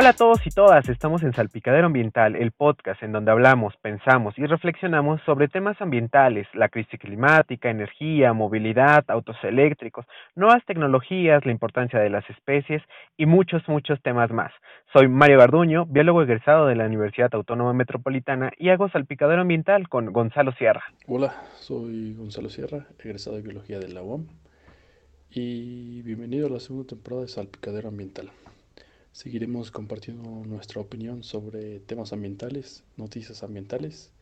[0.00, 4.38] Hola a todos y todas, estamos en Salpicadero Ambiental, el podcast en donde hablamos, pensamos
[4.38, 10.06] y reflexionamos sobre temas ambientales, la crisis climática, energía, movilidad, autos eléctricos,
[10.36, 12.80] nuevas tecnologías, la importancia de las especies
[13.16, 14.52] y muchos, muchos temas más.
[14.92, 20.12] Soy Mario Garduño, biólogo egresado de la Universidad Autónoma Metropolitana y hago Salpicadero Ambiental con
[20.12, 20.84] Gonzalo Sierra.
[21.08, 24.28] Hola, soy Gonzalo Sierra, egresado de Biología de la UAM
[25.28, 28.30] y bienvenido a la segunda temporada de Salpicadero Ambiental.
[29.18, 34.12] Seguiremos compartiendo nuestra opinión sobre temas ambientales, noticias ambientales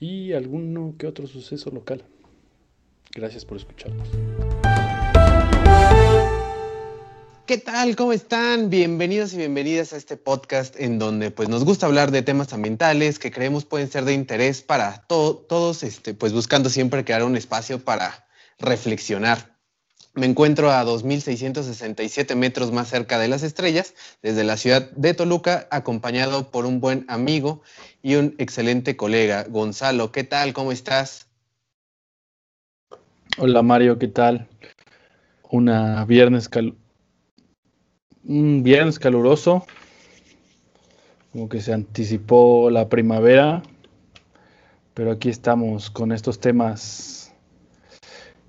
[0.00, 2.02] y alguno que otro suceso local.
[3.14, 4.08] Gracias por escucharnos.
[7.46, 7.94] ¿Qué tal?
[7.94, 8.68] ¿Cómo están?
[8.68, 13.20] Bienvenidos y bienvenidas a este podcast en donde pues nos gusta hablar de temas ambientales
[13.20, 17.84] que creemos pueden ser de interés para todos, este, pues buscando siempre crear un espacio
[17.84, 18.26] para
[18.58, 19.59] reflexionar.
[20.12, 25.68] Me encuentro a 2.667 metros más cerca de las estrellas, desde la ciudad de Toluca,
[25.70, 27.62] acompañado por un buen amigo
[28.02, 30.10] y un excelente colega, Gonzalo.
[30.10, 30.52] ¿Qué tal?
[30.52, 31.28] ¿Cómo estás?
[33.38, 34.48] Hola Mario, ¿qué tal?
[35.48, 36.50] Una viernes
[38.24, 39.64] un viernes caluroso,
[41.32, 43.62] como que se anticipó la primavera,
[44.94, 47.19] pero aquí estamos con estos temas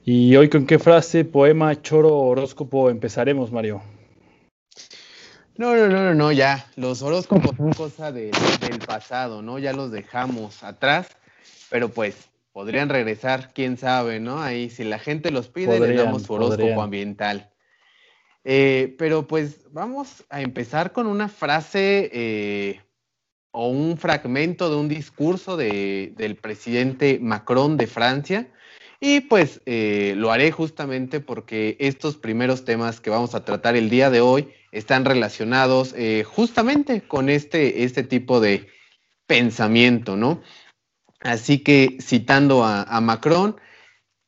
[0.03, 3.83] ¿Y hoy con qué frase, poema, choro, horóscopo empezaremos, Mario?
[5.57, 6.65] No, no, no, no, ya.
[6.75, 8.31] Los horóscopos son cosa del
[8.87, 9.59] pasado, ¿no?
[9.59, 11.07] Ya los dejamos atrás,
[11.69, 14.41] pero pues podrían regresar, quién sabe, ¿no?
[14.41, 17.51] Ahí, si la gente los pide, le damos horóscopo ambiental.
[18.43, 22.81] Eh, pero pues vamos a empezar con una frase eh,
[23.51, 28.51] o un fragmento de un discurso del presidente Macron de Francia
[29.03, 33.89] y pues eh, lo haré justamente porque estos primeros temas que vamos a tratar el
[33.89, 38.67] día de hoy están relacionados eh, justamente con este, este tipo de
[39.25, 40.43] pensamiento, ¿no?
[41.19, 43.55] Así que citando a, Macron,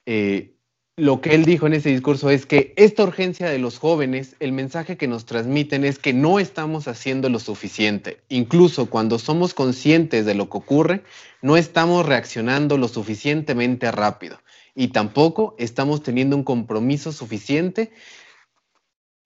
[0.07, 0.55] eh,
[0.95, 4.53] lo que él dijo en ese discurso es que esta urgencia de los jóvenes, el
[4.53, 8.21] mensaje que nos transmiten es que no estamos haciendo lo suficiente.
[8.29, 11.03] Incluso cuando somos conscientes de lo que ocurre,
[11.43, 14.39] no estamos reaccionando lo suficientemente rápido
[14.75, 17.91] y tampoco estamos teniendo un compromiso suficiente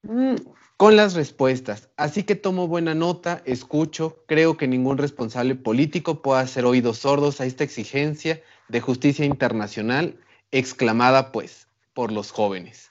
[0.02, 0.34] mm,
[0.76, 1.90] con las respuestas.
[1.96, 7.40] Así que tomo buena nota, escucho, creo que ningún responsable político pueda hacer oídos sordos
[7.40, 10.18] a esta exigencia de justicia internacional
[10.50, 12.90] exclamada pues por los jóvenes.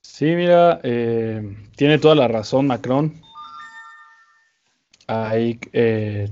[0.00, 3.20] Sí, mira, eh, tiene toda la razón Macron.
[5.06, 6.28] Hay eh,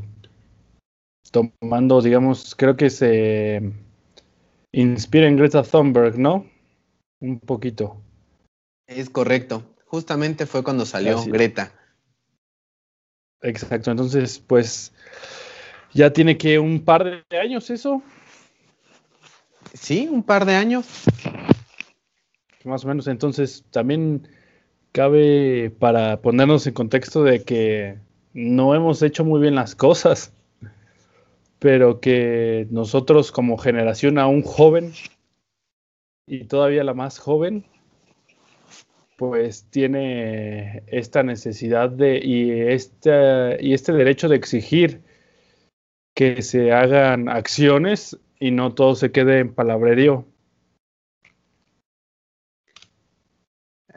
[1.30, 3.72] tomando, digamos, creo que se
[4.72, 6.46] inspira en Greta Thunberg, ¿no?
[7.20, 8.00] Un poquito.
[8.86, 9.62] Es correcto.
[9.86, 11.72] Justamente fue cuando salió Greta.
[13.42, 13.90] Exacto.
[13.90, 14.92] Entonces, pues,
[15.92, 18.02] ya tiene que un par de años eso.
[19.74, 20.86] Sí, un par de años.
[22.64, 23.06] Más o menos.
[23.06, 24.28] Entonces, también
[24.92, 27.98] cabe para ponernos en contexto de que
[28.32, 30.32] no hemos hecho muy bien las cosas
[31.60, 34.92] pero que nosotros como generación aún joven
[36.26, 37.64] y todavía la más joven,
[39.18, 45.02] pues tiene esta necesidad de y este, y este derecho de exigir
[46.14, 50.24] que se hagan acciones y no todo se quede en palabrerío.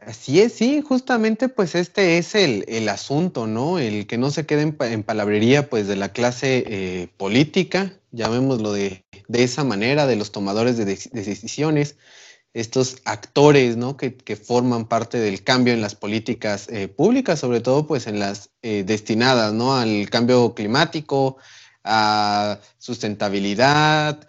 [0.07, 3.79] Así es, sí, justamente pues este es el, asunto, ¿no?
[3.79, 9.05] El que no se quede en, palabrería pues de la clase eh, política, llamémoslo de,
[9.27, 11.97] de, esa manera, de los tomadores de, decisiones,
[12.53, 13.95] estos actores, ¿no?
[13.97, 18.49] Que, forman parte del cambio en las políticas eh, públicas, sobre todo pues en las
[18.61, 19.75] eh, destinadas, ¿no?
[19.75, 21.37] Al cambio climático,
[21.83, 24.27] a sustentabilidad,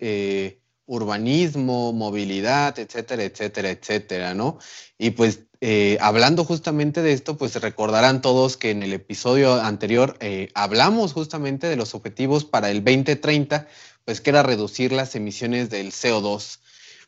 [0.86, 4.58] urbanismo, movilidad, etcétera, etcétera, etcétera, ¿no?
[4.98, 10.14] Y pues eh, hablando justamente de esto, pues recordarán todos que en el episodio anterior
[10.20, 13.66] eh, hablamos justamente de los objetivos para el 2030,
[14.04, 16.60] pues que era reducir las emisiones del CO2,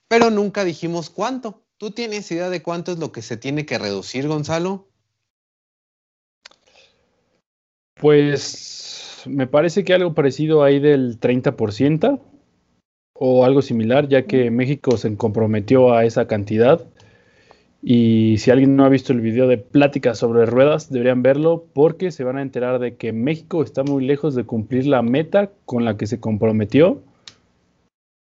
[0.08, 1.66] pero nunca dijimos cuánto.
[1.76, 4.88] ¿Tú tienes idea de cuánto es lo que se tiene que reducir, Gonzalo?
[8.00, 12.22] Pues me parece que algo parecido ahí del 30%
[13.12, 16.88] o algo similar, ya que México se comprometió a esa cantidad.
[17.82, 22.10] Y si alguien no ha visto el video de Pláticas sobre ruedas, deberían verlo porque
[22.10, 25.84] se van a enterar de que México está muy lejos de cumplir la meta con
[25.84, 27.02] la que se comprometió.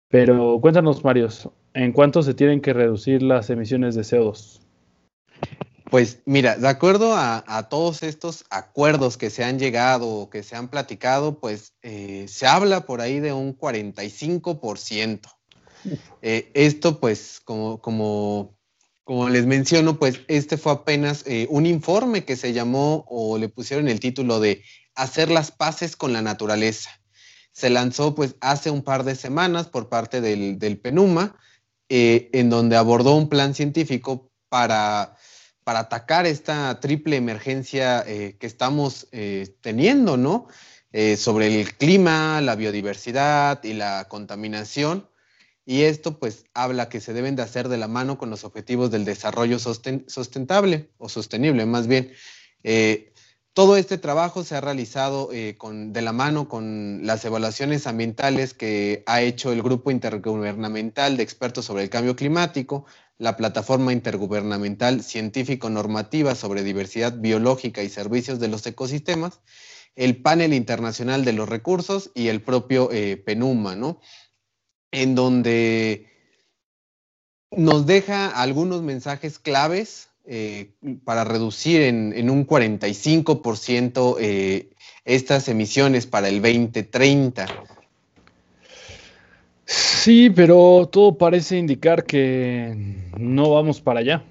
[0.09, 4.59] Pero cuéntanos, Marios, ¿en cuánto se tienen que reducir las emisiones de CO2?
[5.93, 10.55] Pues mira, de acuerdo a, todos estos acuerdos que se han llegado o que se
[10.55, 15.19] han platicado, pues eh, se habla por ahí de un 45%.
[16.23, 18.55] Eh, esto pues como, como,
[19.03, 23.49] como les menciono, pues este fue apenas eh, un informe que se llamó o le
[23.49, 24.63] pusieron el título de
[24.95, 26.91] Hacer las paces con la naturaleza.
[27.51, 31.35] Se lanzó pues hace un par de semanas por parte del, del PENUMA,
[31.89, 35.15] en donde abordó un plan científico para
[35.63, 40.47] para atacar esta triple emergencia eh, que estamos eh, teniendo, ¿no?
[40.91, 45.09] Eh, sobre el clima, la biodiversidad y la contaminación.
[45.65, 48.91] Y esto pues habla que se deben de hacer de la mano con los objetivos
[48.91, 52.11] del desarrollo sustentable o sostenible más bien.
[53.53, 59.03] todo este trabajo se ha realizado con, de la mano con las evaluaciones ambientales que
[59.05, 62.85] ha hecho el Grupo Intergubernamental de Expertos sobre el Cambio Climático,
[63.17, 69.39] la Plataforma Intergubernamental Científico-Normativa sobre Diversidad Biológica y Servicios de los Ecosistemas,
[69.95, 74.01] el Panel Internacional de los Recursos y el propio eh, PENUMA, ¿no?
[74.93, 76.07] En donde
[77.51, 80.71] nos deja algunos mensajes claves eh,
[81.03, 84.69] para reducir en, un 45% eh,
[85.03, 87.45] estas emisiones para el 2030.
[89.65, 92.73] Sí, pero todo parece indicar que
[93.17, 94.23] no vamos para allá.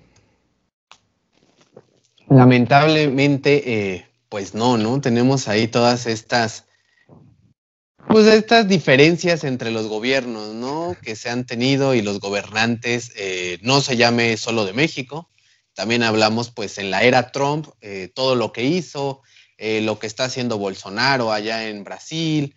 [2.28, 5.00] Lamentablemente, eh, pues no, ¿no?
[5.00, 6.66] Tenemos ahí todas estas,
[8.08, 10.96] pues estas diferencias entre los gobiernos, ¿no?
[11.02, 15.30] Que se han tenido y los gobernantes, eh, no se llame solo de México,
[15.74, 19.22] también hablamos pues en la era Trump, eh, todo lo que hizo,
[19.58, 22.56] lo que está haciendo Bolsonaro allá en Brasil,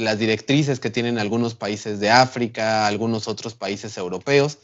[0.00, 4.58] las directrices que tienen algunos países de África, algunos otros países europeos,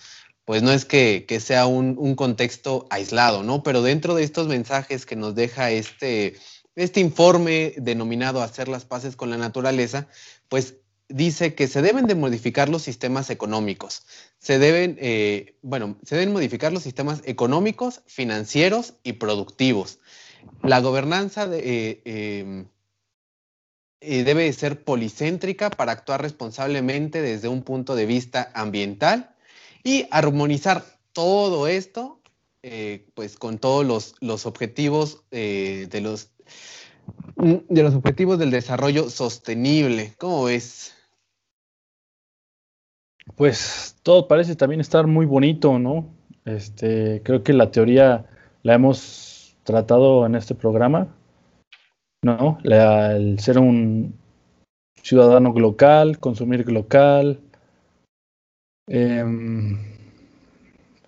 [0.44, 3.62] pues no es que, sea un, contexto aislado, ¿no?
[3.62, 6.36] Pero dentro de estos mensajes que nos deja este,
[6.76, 10.08] este informe denominado Hacer las paces con la naturaleza,
[10.48, 10.76] pues
[11.08, 14.02] dice que se deben de modificar los sistemas económicos.
[14.38, 20.00] Se deben, eh, bueno, se deben modificar los sistemas económicos, financieros y productivos.
[20.62, 22.66] La gobernanza de, eh, em,
[24.00, 29.34] eh, debe ser policéntrica para actuar responsablemente desde un punto de vista ambiental
[29.82, 32.20] y armonizar todo esto
[32.66, 36.30] eh, pues con todos los, los objetivos eh, de los
[37.36, 40.14] de los objetivos del desarrollo sostenible.
[40.18, 40.94] ¿Cómo ves?
[43.36, 46.14] Pues todo parece también estar muy bonito, ¿no?
[46.44, 48.26] Este, creo que la teoría
[48.62, 51.08] la hemos tratado en este programa
[52.24, 52.58] ¿no?
[52.64, 54.18] el ser un
[55.02, 57.38] ciudadano local, consumir local.
[58.88, 59.78] Em,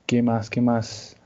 [0.04, 0.50] ¿Qué más?
[0.50, 1.16] ¿Qué más?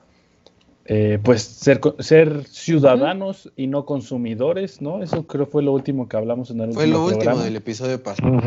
[0.93, 5.05] Eh, pues ser, ser ciudadanos y no consumidores, ¿no?
[5.05, 7.55] Eso creo fue lo último que hablamos en el fue último Fue lo último del
[7.55, 8.41] episodio pasado.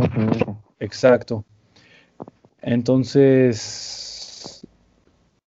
[0.81, 1.45] Exacto.
[2.61, 3.87] Entonces,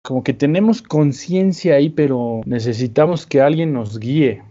[0.03, 4.43] como que tenemos conciencia ahí, pero necesitamos que alguien nos guíe.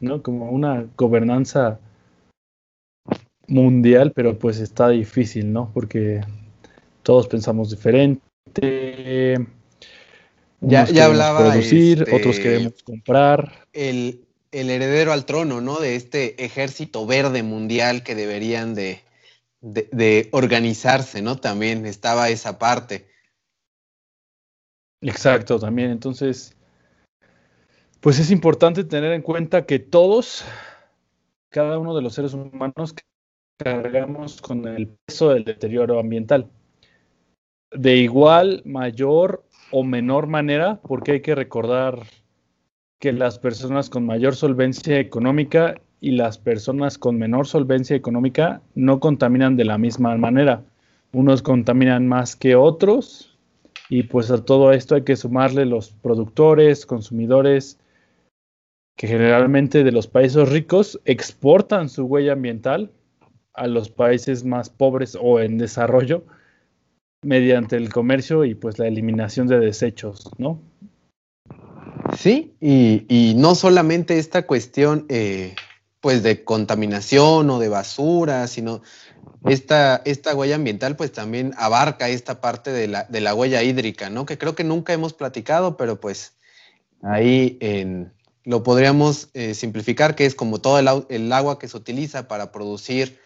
[0.00, 0.22] ¿no?
[0.22, 1.80] Como una gobernanza
[3.46, 5.70] mundial, pero pues está difícil, ¿no?
[5.72, 6.20] Porque
[7.02, 8.20] todos pensamos diferente.
[10.60, 11.50] Ya, ya hablaba.
[11.50, 13.66] Producir, este, otros queremos comprar.
[13.72, 15.78] El, heredero al trono, ¿no?
[15.78, 19.02] De este ejército verde mundial que deberían de,
[19.60, 21.36] de organizarse, ¿no?
[21.36, 23.06] También estaba esa parte.
[25.00, 25.90] Exacto, también.
[25.90, 26.56] Entonces,
[28.00, 30.44] pues es importante tener en cuenta que todos,
[31.50, 32.94] cada uno de los seres humanos,
[33.58, 36.48] cargamos con el peso del deterioro ambiental.
[37.70, 42.00] De igual, mayor o menor manera, porque hay que recordar
[42.98, 49.00] que las personas con mayor solvencia económica y las personas con menor solvencia económica no
[49.00, 50.62] contaminan de la misma manera.
[51.12, 53.36] Unos contaminan más que otros
[53.88, 57.78] y pues a todo esto hay que sumarle los productores, consumidores,
[58.96, 62.90] que generalmente de los países ricos exportan su huella ambiental
[63.54, 66.24] a los países más pobres o en desarrollo
[67.22, 70.60] mediante el comercio y pues la eliminación de desechos, ¿no?
[72.16, 75.54] Sí, y, no solamente esta cuestión eh,
[76.00, 78.82] pues de contaminación o de basura, sino
[79.44, 84.10] esta, esta huella ambiental pues también abarca esta parte de la, de la huella hídrica,
[84.10, 84.24] ¿no?
[84.24, 86.34] Que creo que nunca hemos platicado, pero pues
[87.02, 88.12] ahí en,
[88.48, 93.20] lo podríamos eh, simplificar, que es como todo el, agua que se utiliza para producir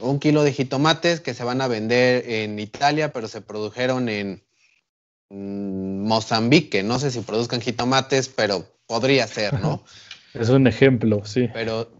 [0.00, 4.42] un kilo de jitomates que se van a vender en Italia, pero se produjeron en,
[5.30, 6.82] mm, Mozambique.
[6.82, 9.82] No sé si produzcan jitomates, pero podría ser, ¿no?
[10.34, 11.48] Es un ejemplo, sí.
[11.52, 11.90] Pero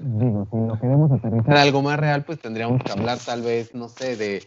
[0.00, 3.88] digo, si lo queremos aterrizar algo más real, pues tendríamos que hablar tal vez, no
[3.88, 4.42] sé, de,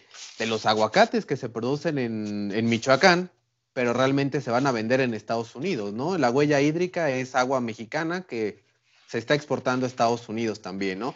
[0.47, 3.29] los aguacates que se producen en, en, Michoacán,
[3.71, 6.17] pero realmente se van a vender en Estados Unidos, ¿no?
[6.17, 8.63] La huella hídrica es agua mexicana que
[9.07, 11.15] se está exportando a Estados Unidos también, ¿no?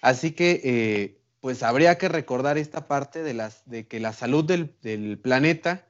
[0.00, 4.44] Así que, eh, pues habría que recordar esta parte de, las, de que la salud
[4.44, 5.86] del, planeta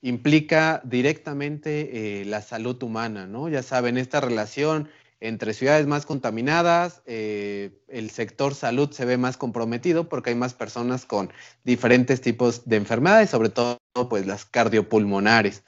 [0.00, 3.48] implica directamente eh, la salud humana, ¿no?
[3.48, 4.88] Ya saben, esta relación
[5.20, 10.52] entre ciudades más contaminadas, eh, el sector salud se ve más comprometido porque hay más
[10.52, 11.32] personas con
[11.64, 13.78] diferentes tipos de enfermedades, sobre todo
[14.10, 15.64] pues las cardiopulmonares.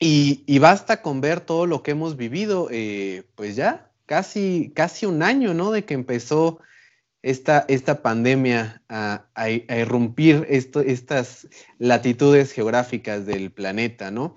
[0.00, 2.68] Y, basta con ver todo lo que hemos vivido,
[3.34, 5.72] pues ya casi, casi un año, ¿no?
[5.72, 6.60] De que empezó
[7.22, 11.48] esta, esta pandemia a, irrumpir estas
[11.78, 14.36] latitudes geográficas del planeta, ¿no?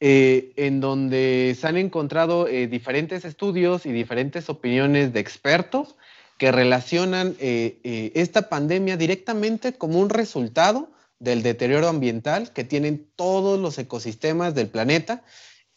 [0.00, 5.94] Eh, en donde se han encontrado eh, diferentes estudios y diferentes opiniones de expertos
[6.38, 10.90] que relacionan eh, esta pandemia directamente como un resultado
[11.20, 15.22] del deterioro ambiental que tienen todos los ecosistemas del planeta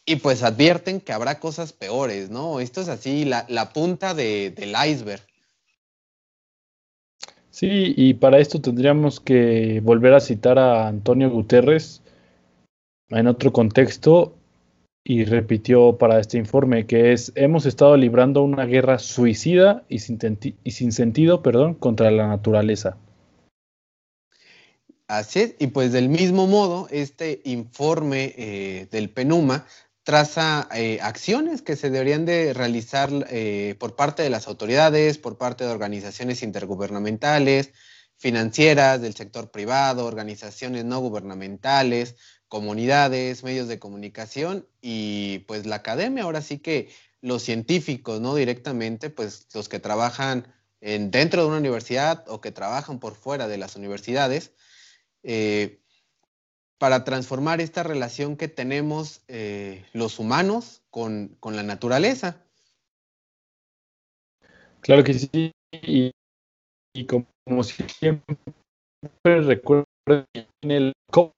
[0.06, 2.60] y pues advierten que habrá cosas peores, ¿no?
[2.60, 5.22] Esto es así, la, punta del iceberg.
[7.56, 12.02] Sí, y para esto tendríamos que volver a citar a Antonio Guterres,
[13.08, 14.36] en otro contexto
[15.06, 20.92] y repitió para este informe que es hemos estado librando una guerra suicida y sin,
[20.92, 22.98] sentido perdón, contra la naturaleza.
[25.08, 29.66] Así es, y pues del mismo modo, este informe eh, del PENUMA
[30.06, 35.40] traza eh, acciones que se deberían de realizar eh, por parte de las autoridades, por
[35.40, 37.74] parte de organizaciones intergubernamentales,
[38.16, 42.16] financieras, del sector privado, organizaciones no gubernamentales,
[42.48, 46.90] comunidades, medios de comunicación y pues la academia, ahora sí que
[47.22, 48.36] los científicos, ¿no?
[48.36, 53.48] Directamente, pues los que trabajan en, dentro de una universidad o que trabajan por fuera
[53.48, 54.52] de las universidades,
[55.24, 55.82] eh,
[56.78, 62.42] para transformar esta relación que tenemos eh, los humanos con, la naturaleza.
[64.82, 66.12] Claro que sí, y,
[66.94, 68.24] y como siempre
[69.24, 69.86] recuerdo
[70.36, 71.34] en el COP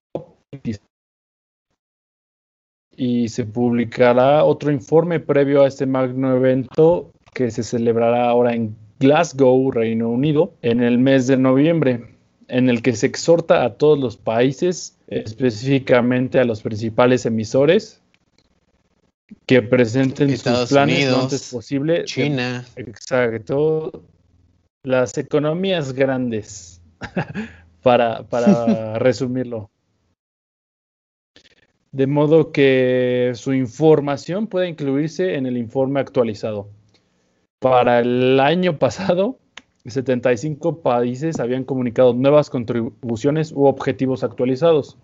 [2.97, 8.75] y se publicará otro informe previo a este magno evento que se celebrará ahora en
[8.99, 12.16] Glasgow, Reino Unido, en el mes de noviembre,
[12.47, 18.01] en el que se exhorta a todos los países, específicamente a los principales emisores,
[19.45, 22.05] que presenten sus planes lo antes posible.
[22.05, 22.65] China.
[22.75, 24.03] Exacto.
[24.83, 26.81] Las economías grandes,
[27.81, 29.69] para, para resumirlo
[31.97, 36.69] de modo que su información pueda incluirse en el informe actualizado.
[37.59, 39.39] Para el año pasado,
[39.87, 44.97] 75 países habían comunicado nuevas contribuciones u objetivos actualizados.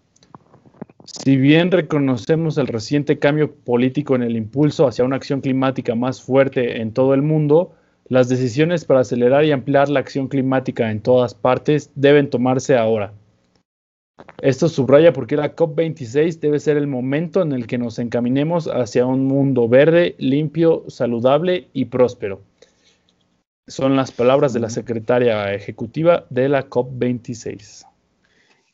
[1.05, 6.21] Si bien reconocemos el reciente cambio político en el impulso hacia una acción climática más
[6.21, 7.73] fuerte en todo el mundo,
[8.07, 13.13] las decisiones para acelerar y ampliar la acción climática en todas partes deben tomarse ahora.
[14.41, 19.05] Esto subraya porque la COP26 debe ser el momento en el que nos encaminemos hacia
[19.05, 22.41] un mundo verde, limpio, saludable y próspero.
[23.67, 27.85] Son las palabras de la secretaria ejecutiva de la COP26.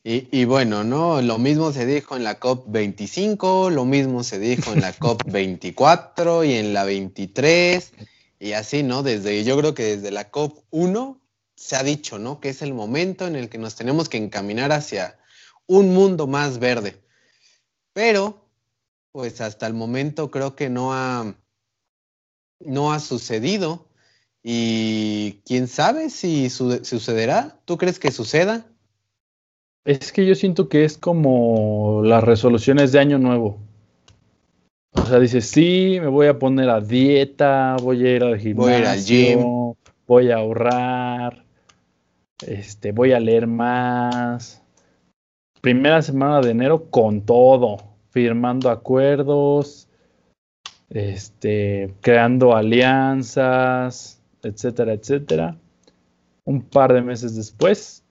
[0.04, 1.22] Y, bueno, ¿no?
[1.22, 6.54] Lo mismo se dijo en la COP25, lo mismo se dijo en la COP24 y
[6.54, 7.92] en la 23,
[8.40, 9.04] y así, ¿no?
[9.04, 11.20] Desde, yo creo que desde la COP1
[11.56, 12.40] se ha dicho, ¿no?
[12.40, 15.20] Que es el momento en el que nos tenemos que encaminar hacia,
[15.70, 17.02] un mundo más verde.
[17.94, 18.50] Pero,
[19.12, 21.36] pues hasta el momento creo que no ha,
[22.60, 23.89] no ha sucedido.
[24.44, 27.60] Y quién sabe si sucederá.
[27.66, 28.66] ¿Tú crees que suceda?
[29.86, 33.60] Es que yo siento que es como las resoluciones de año nuevo.
[34.92, 38.64] O sea, dices, sí, me voy a poner a dieta, voy a ir al gimnasio,
[38.64, 39.76] voy a ir al gym,
[40.08, 41.46] voy a ahorrar,
[42.46, 44.64] este, voy a leer más,
[45.62, 47.78] primera semana de enero con todo,
[48.10, 49.88] firmando acuerdos,
[50.90, 55.58] este, creando alianzas, etcétera, etcétera.
[56.46, 58.04] Un par de meses después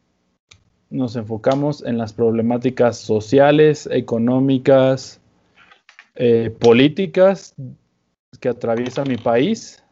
[0.90, 5.20] nos enfocamos en las problemáticas sociales, económicas,
[6.14, 7.54] eh, políticas
[8.40, 9.82] que atraviesa mi país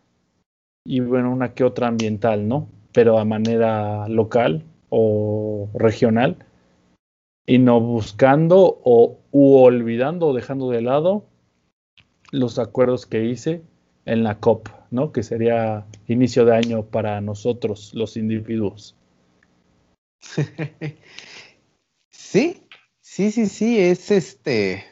[0.85, 2.69] y bueno, una que otra ambiental, ¿no?
[2.93, 6.37] Pero a manera local o regional
[7.47, 11.25] y no buscando o u olvidando o dejando de lado
[12.33, 13.63] los acuerdos que hice
[14.07, 15.13] en la COP, ¿no?
[15.13, 18.97] Que sería inicio de año para nosotros, los individuos.
[22.11, 22.67] Sí,
[23.01, 24.85] sí, sí, sí, es este,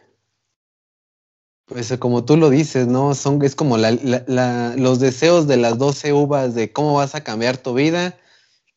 [1.67, 3.15] pues como tú lo dices, ¿no?
[3.15, 7.75] Son, es como los deseos de las 12 uvas de cómo vas a cambiar tu
[7.75, 8.19] vida,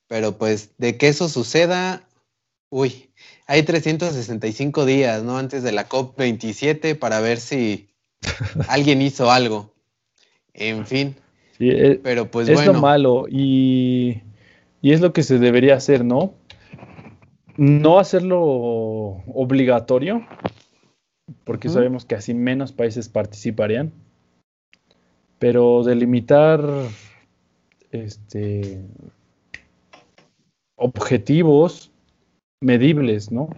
[0.07, 2.07] pero pues de que eso suceda,
[2.69, 3.11] uy,
[3.45, 5.37] hay 365 días, ¿no?
[5.37, 7.89] Antes de la COP27 para ver si
[8.67, 9.76] alguien hizo algo.
[10.57, 11.15] En fin.
[11.59, 14.21] Eh, pero pues es lo malo y,
[14.81, 16.33] y es lo que se debería hacer, ¿no?
[17.55, 20.27] No hacerlo obligatorio,
[21.43, 23.91] porque sabemos que así menos países participarían,
[25.39, 26.63] pero delimitar
[27.91, 28.79] este,
[30.75, 31.91] objetivos
[32.61, 33.49] medibles, ¿no?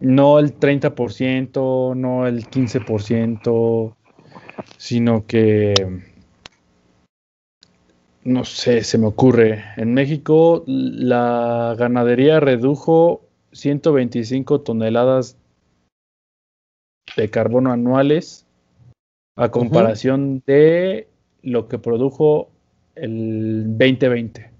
[0.00, 3.94] No el 30%, no el 15%,
[4.76, 5.74] sino que,
[8.24, 15.36] no sé, se me ocurre, en México la ganadería redujo 125 toneladas
[17.16, 18.46] de carbono anuales
[19.36, 21.08] a comparación de
[21.42, 22.50] lo que produjo
[22.94, 24.50] el 2020.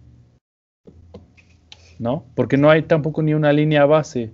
[1.98, 2.24] ¿No?
[2.34, 4.32] Porque no hay tampoco ni una línea base.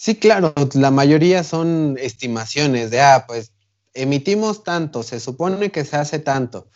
[0.00, 3.52] Sí, claro, la mayoría son estimaciones de, ah, pues
[3.94, 6.70] emitimos tanto, se supone que se hace tanto,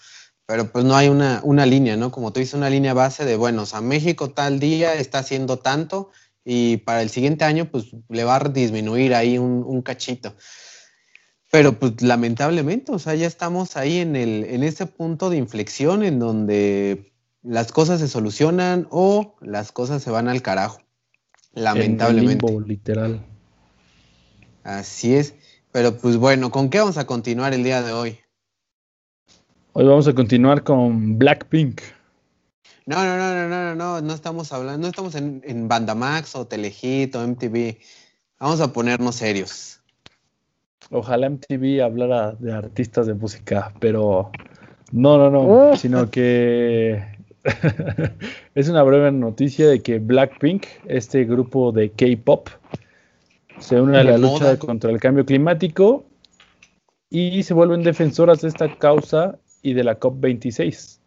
[0.44, 2.10] pero pues no hay una, una línea, ¿no?
[2.10, 5.60] Como tú dices, una línea base de, bueno, o sea, México tal día está haciendo
[5.60, 6.10] tanto
[6.44, 10.34] y para el siguiente año pues le va a disminuir ahí un, cachito.
[11.52, 16.02] Pero pues lamentablemente, o sea, ya estamos ahí en, el, en ese punto de inflexión
[16.02, 17.12] en donde
[17.42, 20.80] las cosas se solucionan o las cosas se van al carajo.
[21.54, 22.46] Lamentablemente.
[22.66, 23.24] literal.
[24.64, 25.34] Así es.
[25.72, 28.18] Pero pues bueno, ¿con qué vamos a continuar el día de hoy?
[29.72, 31.80] Hoy vamos a continuar con Blackpink.
[32.84, 36.46] No, no, no, no, no, no, no estamos hablando, no estamos en, en Bandamax o
[36.46, 37.78] Telehit o MTV.
[38.38, 39.80] Vamos a ponernos serios.
[40.90, 44.30] Ojalá MTV hablara de artistas de música, pero
[44.90, 47.02] no, no, no, sino que
[48.54, 52.48] es una breve noticia de que Blackpink, este grupo de K-pop,
[53.58, 56.04] se une a la lucha contra el cambio climático
[57.10, 61.00] y se vuelven defensoras de esta causa y de la COP26.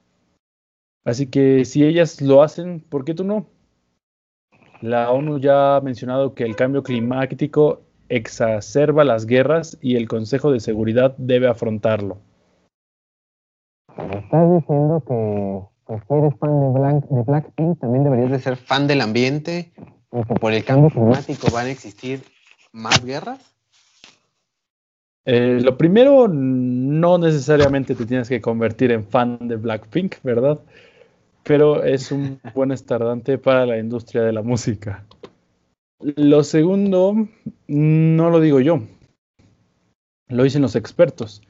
[1.05, 3.45] Así que si ellas lo hacen, ¿por qué tú no?
[4.81, 10.51] La ONU ya ha mencionado que el cambio climático exacerba las guerras y el Consejo
[10.51, 12.17] de Seguridad debe afrontarlo.
[13.97, 19.01] estás diciendo que pues, si eres fan de, Blackpink, también deberías de ser fan del
[19.01, 19.71] ambiente,
[20.09, 22.23] porque por el cambio climático van a existir
[22.71, 23.39] más guerras.
[25.25, 30.59] Eh, lo primero, no necesariamente te tienes que convertir en fan de Blackpink, ¿verdad?
[31.45, 35.05] pero es un buen estardante para la industria de la música.
[36.01, 37.27] Lo segundo,
[37.67, 38.81] no lo digo yo,
[40.27, 41.41] lo dicen los expertos.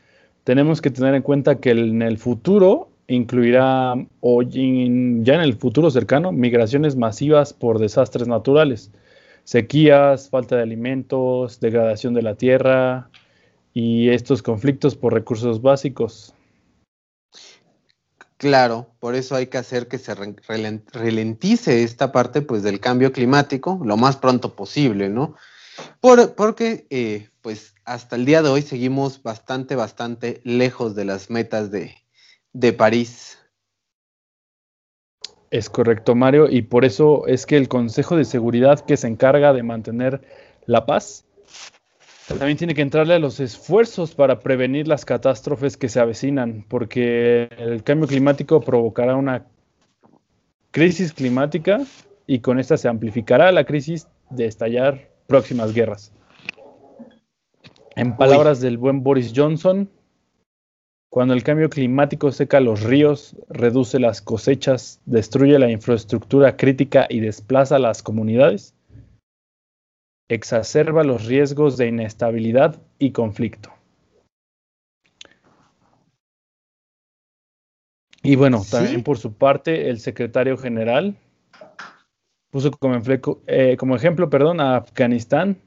[0.43, 5.91] Tenemos que tener en cuenta que en el futuro incluirá, o ya en el futuro
[5.91, 8.91] cercano, migraciones masivas por desastres naturales,
[9.43, 13.09] sequías, falta de alimentos, degradación de la tierra
[13.73, 16.33] y estos conflictos por recursos básicos.
[18.37, 23.79] Claro, por eso hay que hacer que se ralentice esta parte pues, del cambio climático
[23.83, 25.35] lo más pronto posible, ¿no?
[25.99, 31.69] porque eh, pues hasta el día de hoy seguimos bastante, bastante lejos de las metas
[31.69, 31.95] de,
[32.55, 33.37] de París.
[35.51, 39.51] Es correcto, Mario, y por eso es que el Consejo de Seguridad que se encarga
[39.53, 40.21] de mantener
[40.65, 41.25] la paz
[42.27, 47.49] también tiene que entrarle a los esfuerzos para prevenir las catástrofes que se avecinan, porque
[47.57, 49.45] el cambio climático provocará una
[50.71, 51.81] crisis climática
[52.25, 56.11] y con esta se amplificará la crisis de estallar próximas guerras.
[57.95, 59.89] En palabras del buen Boris Johnson,
[61.09, 67.19] cuando el cambio climático seca los ríos, reduce las cosechas, destruye la infraestructura crítica y
[67.19, 68.75] desplaza a las comunidades,
[70.29, 73.71] exacerba los riesgos de inestabilidad y conflicto.
[78.23, 81.15] Y bueno, también por su parte, el secretario general
[82.49, 82.99] puso como,
[83.45, 85.57] eh, como ejemplo perdón, a Afganistán,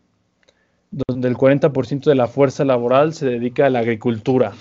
[0.90, 4.54] donde el 40% de la fuerza laboral se dedica a la agricultura.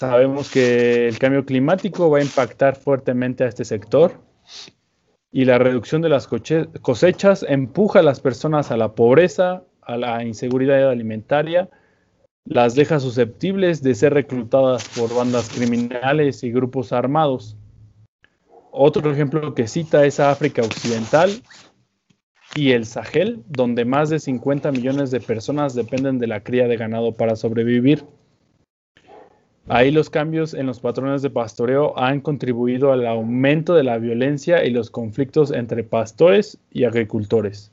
[0.00, 4.14] Sabemos que el cambio climático va a impactar fuertemente a este sector
[5.30, 10.24] Y la reducción de las cosechas empuja a las personas a la pobreza, a la
[10.24, 11.68] inseguridad alimentaria,
[12.46, 17.58] las deja susceptibles de ser reclutadas por bandas criminales y grupos armados.
[18.72, 21.30] Otro ejemplo que cita es África Occidental
[22.54, 26.78] y el Sahel, donde más de 50 millones de personas dependen de la cría de
[26.78, 28.06] ganado para sobrevivir.
[29.72, 34.64] Ahí los cambios en los patrones de pastoreo han contribuido al aumento de la violencia
[34.64, 37.70] y los conflictos entre pastores y agricultores.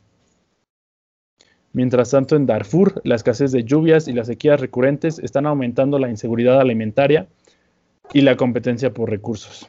[1.74, 6.08] Mientras tanto, en Darfur, la escasez de lluvias y las sequías recurrentes están aumentando la
[6.08, 7.26] inseguridad alimentaria
[8.14, 9.68] y la competencia por recursos.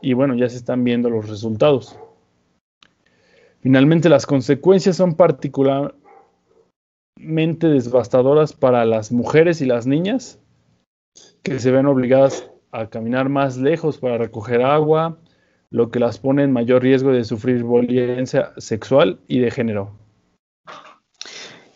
[0.00, 1.98] Y bueno, ya se están viendo los resultados.
[3.60, 5.98] Finalmente, las consecuencias son particularmente
[7.68, 10.40] devastadoras para las mujeres y las niñas,
[11.42, 15.18] que se ven obligadas a caminar más lejos para recoger agua,
[15.70, 19.92] lo que las pone en mayor riesgo de sufrir violencia sexual y de género.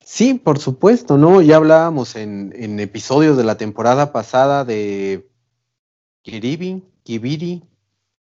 [0.04, 1.42] Sí, por supuesto, ¿no?
[1.42, 5.28] Ya hablábamos en, episodios de la temporada pasada de
[6.22, 7.64] Kiribi, Kibiri,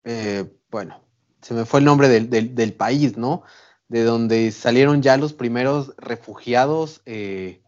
[0.05, 1.01] eh, bueno,
[1.41, 3.43] se me fue el nombre del, país, ¿no?
[3.89, 7.63] De donde salieron ya los primeros refugiados, eh,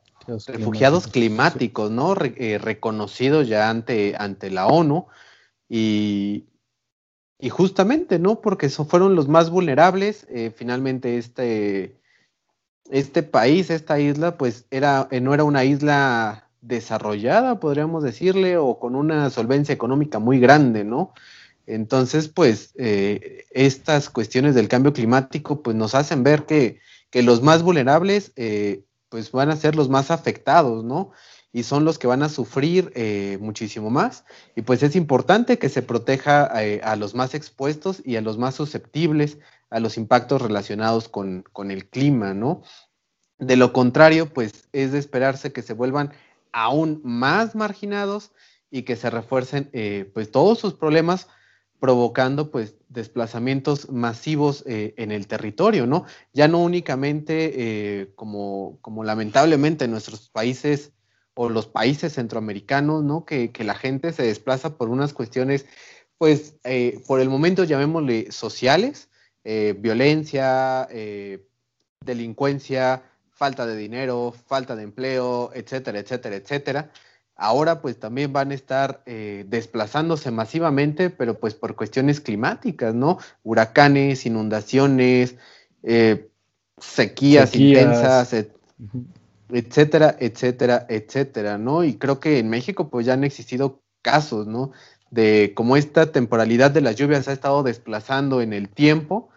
[0.46, 2.14] refugiados climáticos, ¿no?
[2.20, 5.06] Eh, reconocidos ya ante, ante la ONU.
[5.68, 6.46] Y,
[7.38, 8.40] y justamente, ¿no?
[8.40, 10.26] Porque fueron los más vulnerables.
[10.30, 12.00] Eh, finalmente, este,
[12.90, 18.94] este país, esta isla, pues era, no era una isla desarrollada, podríamos decirle, o con
[18.94, 21.12] una solvencia económica muy grande, ¿no?
[21.66, 26.80] Entonces, pues, eh, estas cuestiones del cambio climático, pues, nos hacen ver que,
[27.12, 31.12] los más vulnerables, eh, pues, van a ser los más afectados, ¿no?
[31.52, 34.24] Y son los que van a sufrir eh, muchísimo más.
[34.56, 38.54] Y pues es importante que se proteja a los más expuestos y a los más
[38.54, 42.62] susceptibles a los impactos relacionados con, con el clima, ¿no?
[43.38, 46.12] De lo contrario, pues es de esperarse que se vuelvan
[46.52, 48.32] aún más marginados
[48.70, 49.70] y que se refuercen
[50.14, 51.28] pues todos sus problemas
[51.82, 56.04] provocando pues desplazamientos masivos eh, en el territorio, ¿no?
[56.32, 60.92] Ya no únicamente eh, como, como lamentablemente en nuestros países
[61.34, 63.24] o los países centroamericanos, ¿no?
[63.24, 65.66] Que, la gente se desplaza por unas cuestiones,
[66.18, 69.08] pues eh, por el momento llamémosle sociales,
[69.42, 70.86] violencia,
[72.04, 76.92] delincuencia, falta de dinero, falta de empleo, etcétera, etcétera, etcétera
[77.36, 83.18] ahora pues también van a estar eh, desplazándose masivamente, pero pues por cuestiones climáticas, ¿no?
[83.42, 85.36] Huracanes, inundaciones,
[85.82, 86.28] eh,
[86.78, 88.34] sequías, intensas,
[89.50, 91.84] etcétera, etcétera, etcétera, ¿no?
[91.84, 94.72] Y creo que en México pues ya han existido casos, ¿no?
[95.10, 99.28] De cómo esta temporalidad de las lluvias ha estado desplazando en el tiempo,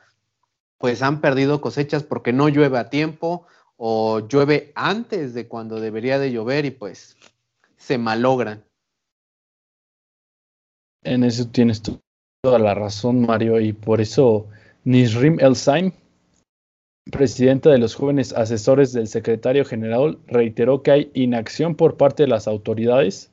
[0.77, 3.45] pues han perdido cosechas porque no llueve a tiempo
[3.77, 7.17] o llueve antes de cuando debería de llover y pues
[7.85, 8.63] se malogran.
[11.03, 11.83] En eso tienes
[12.41, 14.47] toda la razón, Mario, y por eso
[14.85, 15.91] Nisrim El-Saim,
[17.11, 22.29] presidenta de los jóvenes asesores del secretario general, reiteró que hay inacción por parte de
[22.29, 23.29] las autoridades,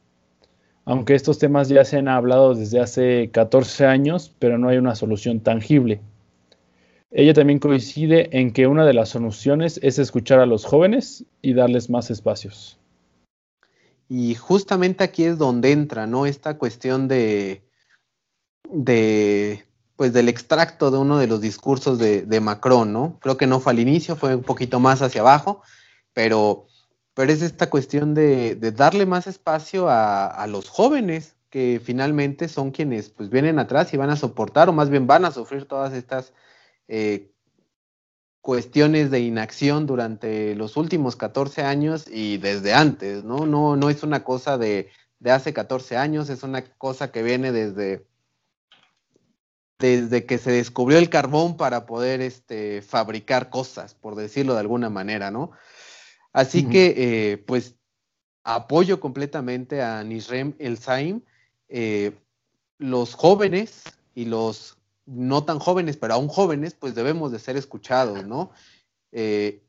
[0.84, 4.94] aunque estos temas ya se han hablado desde hace 14 años, pero no hay una
[4.96, 6.02] solución tangible.
[7.10, 11.54] Ella también coincide en que una de las soluciones es escuchar a los jóvenes y
[11.54, 12.81] darles más espacios.
[14.14, 16.26] Y justamente aquí es donde entra, ¿no?
[16.26, 17.66] Esta cuestión de,
[18.70, 19.64] de
[19.96, 23.18] pues del extracto de uno de los discursos de, Macron, ¿no?
[23.22, 25.62] Creo que no fue al inicio, fue un poquito más hacia abajo,
[26.12, 26.66] pero,
[27.14, 33.08] pero es esta cuestión de, darle más espacio a, los jóvenes, que finalmente son quienes
[33.08, 36.34] pues vienen atrás y van a soportar, o más bien van a sufrir todas estas
[36.86, 37.31] eh,
[38.42, 43.46] cuestiones de inacción durante los últimos 14 años y desde antes, ¿no?
[43.46, 44.90] No, no es una cosa de,
[45.24, 48.04] hace 14 años, es una cosa que viene desde,
[49.78, 54.90] desde que se descubrió el carbón para poder este, fabricar cosas, por decirlo de alguna
[54.90, 55.52] manera, ¿no?
[56.32, 57.76] Así que, eh, pues,
[58.42, 61.22] apoyo completamente a Nisrem El Saim.
[61.68, 62.12] Eh,
[62.78, 68.24] los jóvenes y los no tan jóvenes, pero aún jóvenes, pues debemos de ser escuchados,
[68.26, 68.52] ¿no?
[69.10, 69.62] Eh,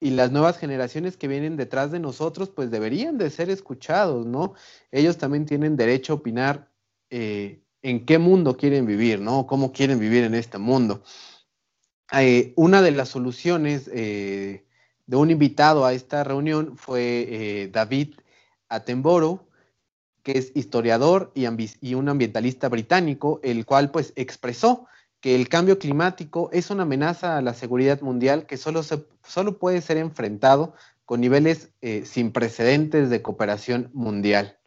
[0.00, 4.54] y las nuevas generaciones que vienen detrás de nosotros, pues deberían de ser escuchados, ¿no?
[4.92, 6.70] Ellos también tienen derecho a opinar
[7.10, 9.46] eh, en qué mundo quieren vivir, ¿no?
[9.46, 11.02] Cómo quieren vivir en este mundo.
[12.12, 14.62] Eh, una de las soluciones de
[15.16, 18.14] un invitado a esta reunión fue David
[18.68, 19.47] Attenborough,
[20.22, 24.86] que es historiador y, un ambientalista británico, el cual pues expresó
[25.20, 29.80] que el cambio climático es una amenaza a la seguridad mundial que solo, solo puede
[29.80, 34.58] ser enfrentado con niveles eh, sin precedentes de cooperación mundial.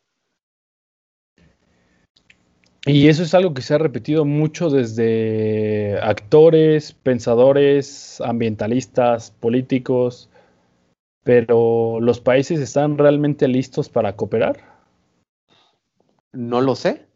[2.86, 10.32] Y eso es algo que se ha repetido mucho desde actores, pensadores, ambientalistas, políticos,
[11.24, 14.71] pero ¿los países están realmente listos para cooperar?
[16.34, 17.08] No lo sé.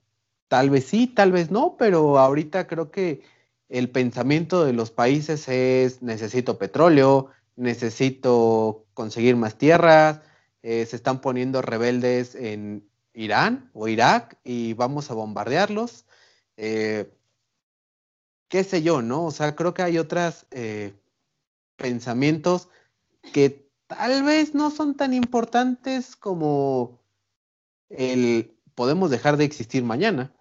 [0.47, 3.23] Tal vez sí, tal vez no, pero ahorita creo que
[3.69, 10.21] el pensamiento de los países es necesito petróleo, necesito conseguir más tierras,
[10.61, 16.05] eh, se están poniendo rebeldes en Irán o Irak y vamos a bombardearlos.
[16.57, 17.11] Eh,
[18.49, 19.25] qué sé yo, ¿no?
[19.25, 20.93] O sea, creo que hay otros eh,
[21.77, 22.69] pensamientos
[23.33, 26.99] que tal vez no son tan importantes como
[27.89, 30.33] el podemos dejar de existir mañana.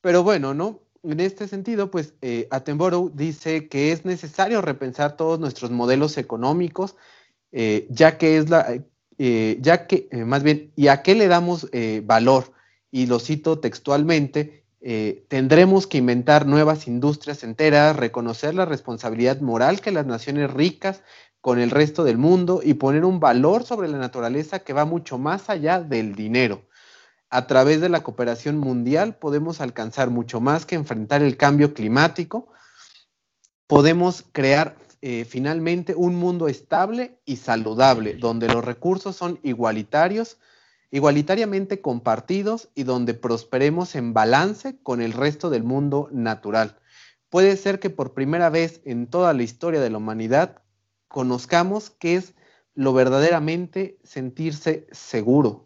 [0.00, 0.80] Pero bueno, ¿no?
[1.02, 6.96] En este sentido, pues eh, Attenborough dice que es necesario repensar todos nuestros modelos económicos,
[7.52, 8.82] eh, ya que es la,
[9.18, 11.68] eh, ya que, más bien, ¿y a qué le damos
[12.04, 12.52] valor?
[12.90, 14.64] Y lo cito textualmente,
[15.28, 21.02] tendremos que inventar nuevas industrias enteras, reconocer la responsabilidad moral que las naciones ricas
[21.40, 25.18] con el resto del mundo y poner un valor sobre la naturaleza que va mucho
[25.18, 26.62] más allá del dinero
[27.34, 32.46] a través de la cooperación mundial podemos alcanzar mucho más que enfrentar el cambio climático.
[33.66, 40.38] Podemos crear eh, finalmente un mundo estable y saludable, donde los recursos son igualitarios,
[40.92, 46.78] igualitariamente compartidos y donde prosperemos en balance con el resto del mundo natural.
[47.30, 50.62] Puede ser que por primera vez en toda la historia de la humanidad
[51.08, 52.34] conozcamos qué es
[52.74, 55.63] lo verdaderamente sentirse seguro,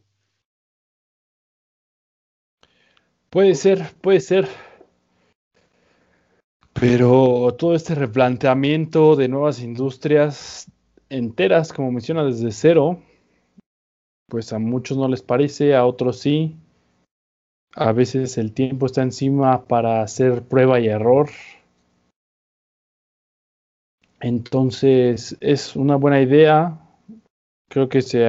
[3.30, 4.48] Puede ser, puede ser.
[6.72, 10.70] Pero todo este replanteamiento de nuevas industrias
[11.10, 13.02] enteras, como menciona desde cero,
[14.28, 16.56] pues a muchos no les parece, a otros sí.
[17.74, 21.28] A veces el tiempo está encima para hacer prueba y error.
[24.20, 26.78] Entonces es una buena idea.
[27.68, 28.26] Creo que se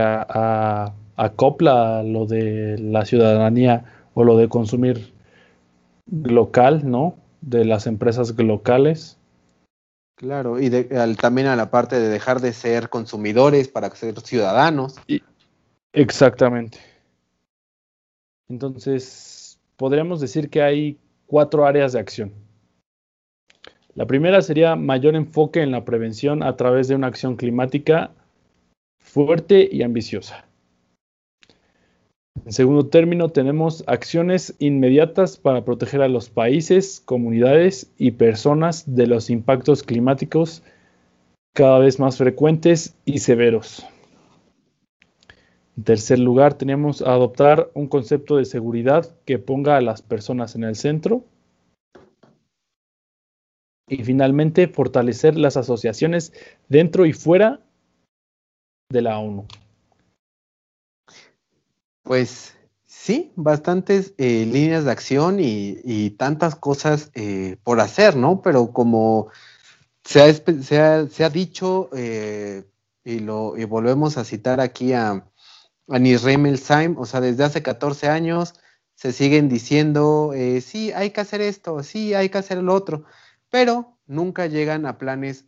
[1.16, 5.14] acopla a lo de la ciudadanía o lo de consumir
[6.12, 7.16] local, ¿no?
[7.40, 9.18] De las empresas locales.
[10.16, 10.70] Claro, y
[11.16, 14.98] también a la parte de dejar de ser consumidores para ser ciudadanos.
[15.94, 16.80] exactamente.
[18.50, 22.34] Entonces, podríamos decir que hay cuatro áreas de acción.
[23.96, 28.12] La primera sería mayor enfoque en la prevención a través de una acción climática
[29.00, 30.49] fuerte y ambiciosa.
[32.46, 39.08] En segundo término, tenemos acciones inmediatas para proteger a los países, comunidades y personas de
[39.08, 40.64] los impactos climáticos
[41.54, 43.86] cada vez más frecuentes y severos.
[45.78, 50.64] En tercer lugar, tenemos adoptar un concepto de seguridad que ponga a las personas en
[50.64, 51.24] el centro.
[53.88, 56.34] Y finalmente, fortalecer las asociaciones
[56.68, 57.62] dentro y fuera
[58.90, 59.46] de la ONU.
[62.10, 62.56] Pues
[62.88, 68.42] sí, bastantes eh, líneas de acción y, tantas cosas eh, por hacer, ¿no?
[68.42, 69.28] Pero como
[70.04, 72.64] se ha, dicho, eh,
[73.04, 75.24] y, lo, y volvemos a citar aquí a,
[75.88, 78.56] a Nisrem o sea, desde hace 14 años
[78.96, 80.32] se siguen diciendo,
[80.64, 83.06] sí, hay que hacer esto, sí, hay que hacer lo otro,
[83.52, 85.46] pero nunca llegan a planes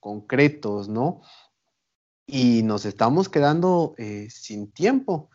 [0.00, 1.20] concretos, ¿no?
[2.26, 3.94] Y nos estamos quedando
[4.28, 5.30] sin tiempo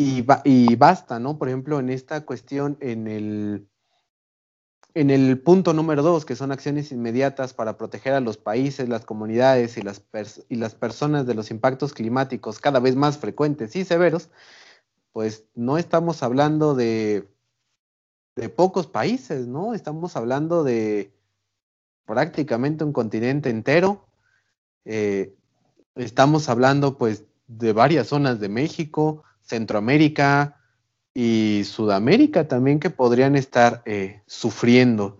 [0.00, 1.38] y, basta, ¿no?
[1.38, 3.68] Por ejemplo, en esta cuestión, en el,
[4.94, 9.04] en el punto número dos, que son acciones inmediatas para proteger a los países, las
[9.04, 10.04] comunidades y las,
[10.48, 14.30] y las personas de los impactos climáticos cada vez más frecuentes y severos,
[15.12, 17.28] pues no estamos hablando de,
[18.36, 19.74] de pocos países, ¿no?
[19.74, 21.12] Estamos hablando de
[22.04, 24.06] prácticamente un continente entero.
[24.84, 25.34] Eh,
[25.96, 30.60] estamos hablando pues de varias zonas de México, Centroamérica
[31.14, 35.18] y Sudamérica también que podrían estar eh, sufriendo.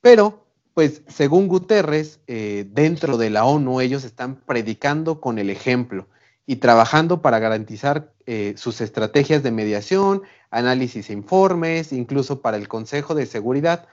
[0.00, 6.08] Pero, pues, según Guterres, eh, dentro de la ONU ellos están predicando con el ejemplo
[6.46, 12.68] y trabajando para garantizar eh, sus estrategias de mediación, análisis e informes, incluso para el
[12.68, 13.88] Consejo de Seguridad.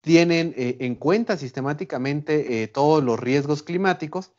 [0.00, 4.30] tienen en cuenta sistemáticamente todos los riesgos climáticos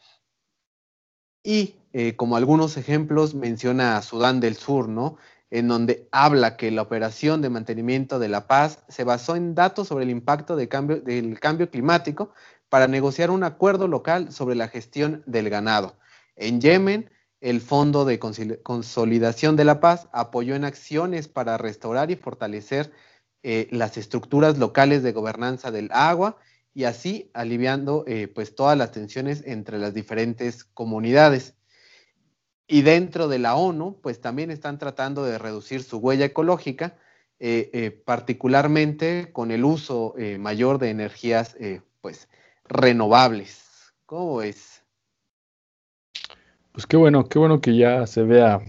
[1.43, 5.17] y eh, como algunos ejemplos menciona Sudán del Sur, ¿no?
[5.49, 9.87] en donde habla que la operación de mantenimiento de la paz se basó en datos
[9.87, 10.69] sobre el impacto del
[11.39, 12.31] cambio climático
[12.69, 15.97] para negociar un acuerdo local sobre la gestión del ganado.
[16.35, 17.09] En Yemen,
[17.41, 22.91] el Fondo de Consolidación de la Paz apoyó en acciones para restaurar y fortalecer
[23.41, 26.37] eh, las estructuras locales de gobernanza del agua
[26.75, 31.56] y así aliviando eh, pues todas las tensiones entre las diferentes comunidades.
[32.67, 36.97] Y dentro de la ONU, pues también están tratando de reducir su huella ecológica,
[37.39, 41.55] eh, particularmente con el uso mayor de energías
[42.01, 42.27] pues
[42.65, 43.93] renovables.
[44.05, 44.83] ¿Cómo es?
[46.71, 48.61] Pues qué bueno, qué bueno que ya se vea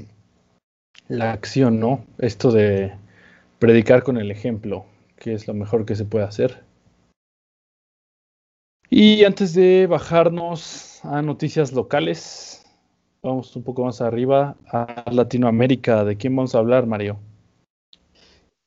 [1.08, 2.04] la acción, ¿no?
[2.18, 2.94] Esto de
[3.58, 6.62] predicar con el ejemplo, que es lo mejor que se puede hacer.
[8.90, 12.58] Y antes de bajarnos a noticias locales,
[13.29, 16.05] vamos un poco más arriba a Latinoamérica.
[16.05, 17.19] ¿De quién vamos a hablar, Mario?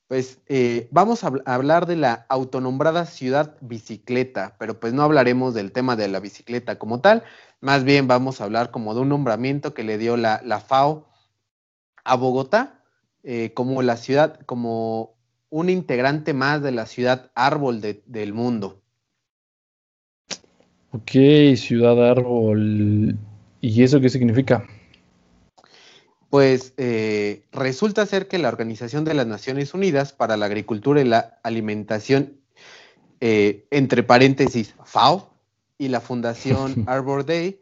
[0.07, 5.71] Pues eh, vamos a hablar de la autonombrada ciudad bicicleta, pero pues no hablaremos del
[5.71, 7.23] tema de la bicicleta como tal,
[7.61, 11.07] más bien vamos a hablar como de un nombramiento que le dio la, FAO
[12.03, 12.83] a Bogotá
[13.23, 15.15] eh, como la ciudad, como
[15.49, 18.81] un integrante más de la ciudad árbol del mundo.
[20.91, 21.11] Ok,
[21.55, 23.17] ciudad árbol.
[23.61, 24.65] ¿Y eso qué significa?
[26.31, 31.03] pues eh, resulta ser que la Organización de las Naciones Unidas para la Agricultura y
[31.03, 32.37] la Alimentación,
[33.19, 35.29] eh, entre paréntesis, FAO,
[35.77, 37.59] y la Fundación Arbor Day,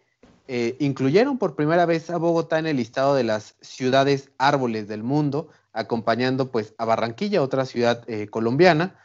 [0.47, 5.01] eh, incluyeron por primera vez a Bogotá en el listado de las ciudades árboles del
[5.01, 8.95] mundo, acompañando pues a Barranquilla, otra ciudad colombiana,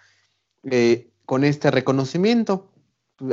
[1.24, 2.70] con este reconocimiento.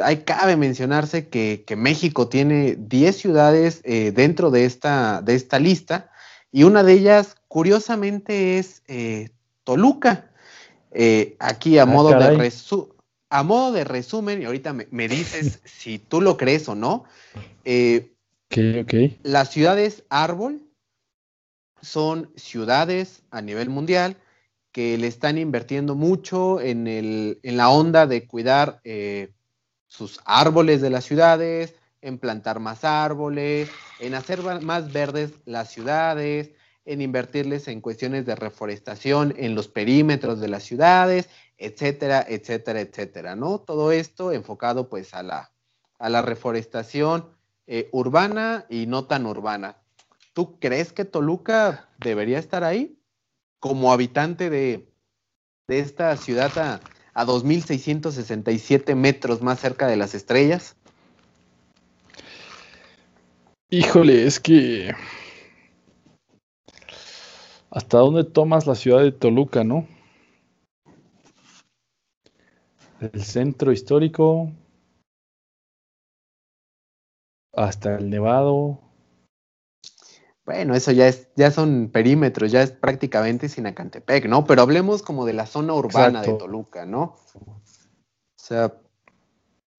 [0.03, 6.11] Hay, cabe mencionarse que, que México tiene 10 ciudades dentro de esta, de esta lista,
[6.51, 9.29] y una de ellas, curiosamente, es eh,
[9.63, 10.31] Toluca.
[10.91, 12.51] Eh, aquí a, ah, modo de
[13.29, 17.05] a modo de resumen, y ahorita me, dices si tú lo crees o no.
[17.63, 18.11] Eh,
[19.23, 20.61] Las ciudades árbol
[21.81, 24.17] son ciudades a nivel mundial
[24.73, 28.81] que le están invirtiendo mucho en, el, en la onda de cuidar
[29.91, 36.51] sus árboles de las ciudades, en plantar más árboles, en hacer más verdes las ciudades,
[36.85, 41.27] en invertirles en cuestiones de reforestación en los perímetros de las ciudades,
[41.57, 43.59] etcétera, etcétera, etcétera, ¿no?
[43.59, 45.51] Todo esto enfocado pues a la,
[45.99, 47.29] a la reforestación
[47.67, 49.75] eh, urbana y no tan urbana.
[50.31, 52.97] ¿Tú crees que Toluca debería estar ahí
[53.59, 54.87] como habitante de,
[55.67, 56.81] esta ciudad
[57.13, 60.75] a, a 2.667 metros más cerca de las estrellas?
[63.69, 64.93] Híjole, es que.
[67.69, 69.87] ¿Hasta dónde tomas la ciudad de Toluca, no?
[72.99, 74.51] El centro histórico.
[77.53, 78.90] Hasta el Nevado.
[80.51, 84.45] Bueno, eso ya es, ya son perímetros, ya es prácticamente Sinacantepec, ¿no?
[84.45, 87.15] Pero hablemos como de la zona urbana de Toluca, ¿no?
[87.33, 87.61] O
[88.35, 88.73] sea,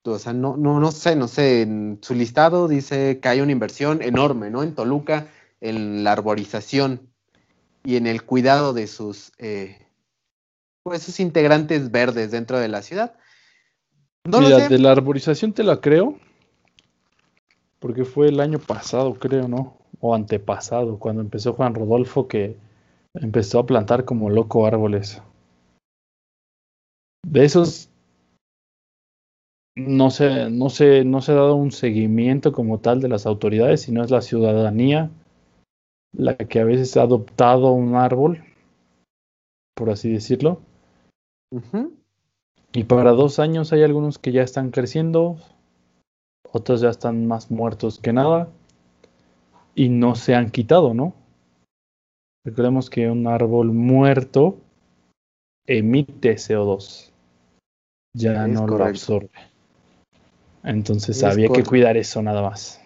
[0.02, 3.52] o sea, no, no, no sé, no sé, en su listado dice que hay una
[3.52, 4.62] inversión enorme, ¿no?
[4.62, 5.28] En Toluca,
[5.60, 7.10] en la arborización
[7.84, 9.86] y en el cuidado de sus, eh,
[10.84, 13.14] pues, sus integrantes verdes dentro de la ciudad.
[14.24, 16.18] No Mira, de la arborización te la creo,
[17.78, 19.81] porque fue el año pasado, creo, ¿no?
[20.02, 22.56] O antepasado, cuando empezó Juan Rodolfo, que
[23.14, 25.22] empezó a plantar como loco árboles.
[27.24, 27.88] De esos
[29.76, 33.82] no se, no, se, no se ha dado un seguimiento como tal de las autoridades,
[33.82, 35.10] sino es la ciudadanía
[36.12, 38.44] la que a veces ha adoptado un árbol,
[39.74, 40.60] por así decirlo.
[42.72, 45.36] Y para dos años hay algunos que ya están creciendo,
[46.50, 48.48] otros ya están más muertos que nada,
[49.74, 51.14] y no se han quitado, ¿no?
[52.44, 54.58] Recordemos que un árbol muerto
[55.66, 57.12] emite CO2,
[58.14, 59.30] ya no lo absorbe.
[60.64, 62.80] Entonces había que cuidar eso nada más.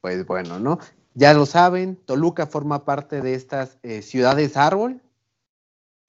[0.00, 0.78] Pues bueno, ¿no?
[1.14, 5.00] Ya lo saben, Toluca forma parte de estas eh, ciudades árbol.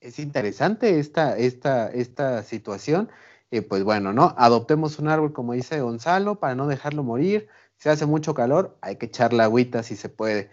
[0.01, 3.09] Es interesante esta, esta, esta situación.
[3.51, 4.33] Y pues bueno, ¿no?
[4.37, 7.47] Adoptemos un árbol, como dice Gonzalo, para no dejarlo morir.
[7.85, 10.49] Si hace mucho calor, hay que echarle agüita si se puede.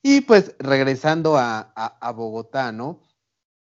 [0.00, 3.02] Y pues regresando a, a Bogotá, ¿no?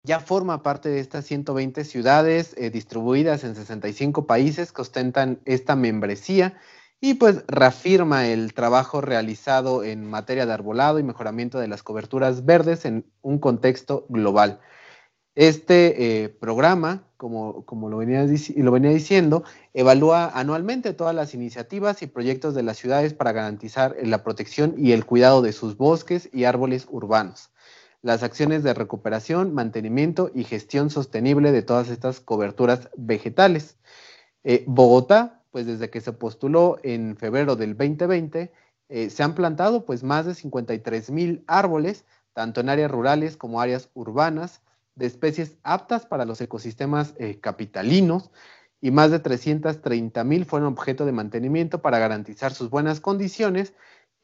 [0.05, 5.75] ya forma parte de estas 120 ciudades eh, distribuidas en 65 países que ostentan esta
[5.75, 6.57] membresía
[7.01, 12.45] y pues reafirma el trabajo realizado en materia de arbolado y mejoramiento de las coberturas
[12.45, 14.61] verdes en un contexto global.
[15.35, 18.25] Este eh, programa, como, como lo, venía,
[18.55, 23.97] lo venía diciendo, evalúa anualmente todas las iniciativas y proyectos de las ciudades para garantizar
[24.01, 27.51] la protección y el cuidado de sus bosques y árboles urbanos,
[28.01, 33.77] las acciones de recuperación, mantenimiento y gestión sostenible de todas estas coberturas vegetales.
[34.45, 38.53] Eh, Bogotá, pues desde que se postuló en febrero del 2020,
[38.87, 43.59] eh, se han plantado pues más de 53 mil árboles, tanto en áreas rurales como
[43.59, 44.61] áreas urbanas,
[44.95, 48.31] de especies aptas para los ecosistemas eh, capitalinos
[48.81, 53.73] y más de 330 mil fueron objeto de mantenimiento para garantizar sus buenas condiciones.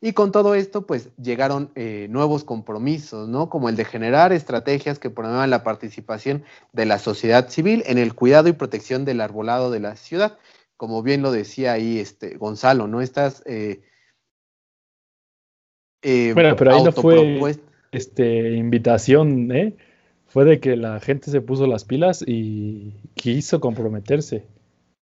[0.03, 3.49] Y con todo esto, pues llegaron eh, nuevos compromisos, ¿no?
[3.49, 6.43] Como el de generar estrategias que promuevan la participación
[6.73, 10.39] de la sociedad civil en el cuidado y protección del arbolado de la ciudad.
[10.75, 13.01] Como bien lo decía ahí este Gonzalo, ¿no?
[13.01, 13.43] Estas.
[13.45, 13.81] Eh,
[16.33, 17.39] bueno, pero ahí no fue
[17.91, 19.75] este, invitación, ¿eh?
[20.31, 24.47] Fue de que la gente se puso las pilas y quiso comprometerse.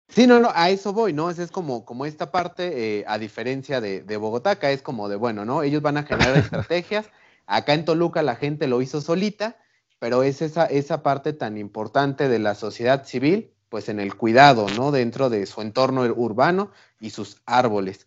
[0.08, 1.30] Sí, no, no, a eso voy, ¿no?
[1.30, 5.08] Esa es como, como esta parte, eh, a diferencia de, de, Bogotá, acá es como
[5.08, 5.64] de, bueno, ¿no?
[5.64, 7.10] Ellos van a generar estrategias.
[7.46, 9.56] Acá en Toluca la gente lo hizo solita,
[9.98, 14.68] pero es esa, esa parte tan importante de la sociedad civil, pues en el cuidado,
[14.76, 14.92] ¿no?
[14.92, 16.70] Dentro de su entorno urbano
[17.00, 18.06] y sus árboles.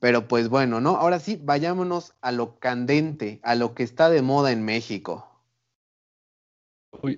[0.00, 0.96] Pero pues bueno, ¿no?
[0.96, 5.33] Ahora sí, vayámonos a lo candente, a lo que está de moda en México.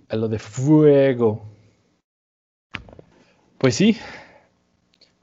[0.08, 1.42] A lo de fuego.
[3.58, 3.96] Pues sí.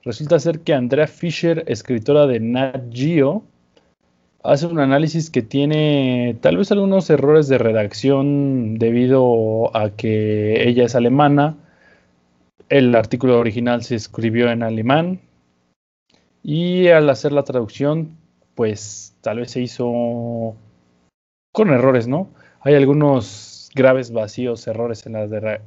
[0.04, 3.44] Resulta ser que Andrea Fisher, escritora de Nat Geo,
[4.44, 10.86] hace un análisis que tiene tal vez algunos errores de redacción debido a que ella
[10.86, 11.56] es alemana.
[12.70, 15.22] El artículo original se escribió en alemán
[16.44, 18.18] y al hacer la traducción,
[18.56, 20.56] pues tal vez se hizo
[21.54, 22.28] con errores, ¿no?
[22.62, 25.62] Hay algunos graves vacíos, errores en la de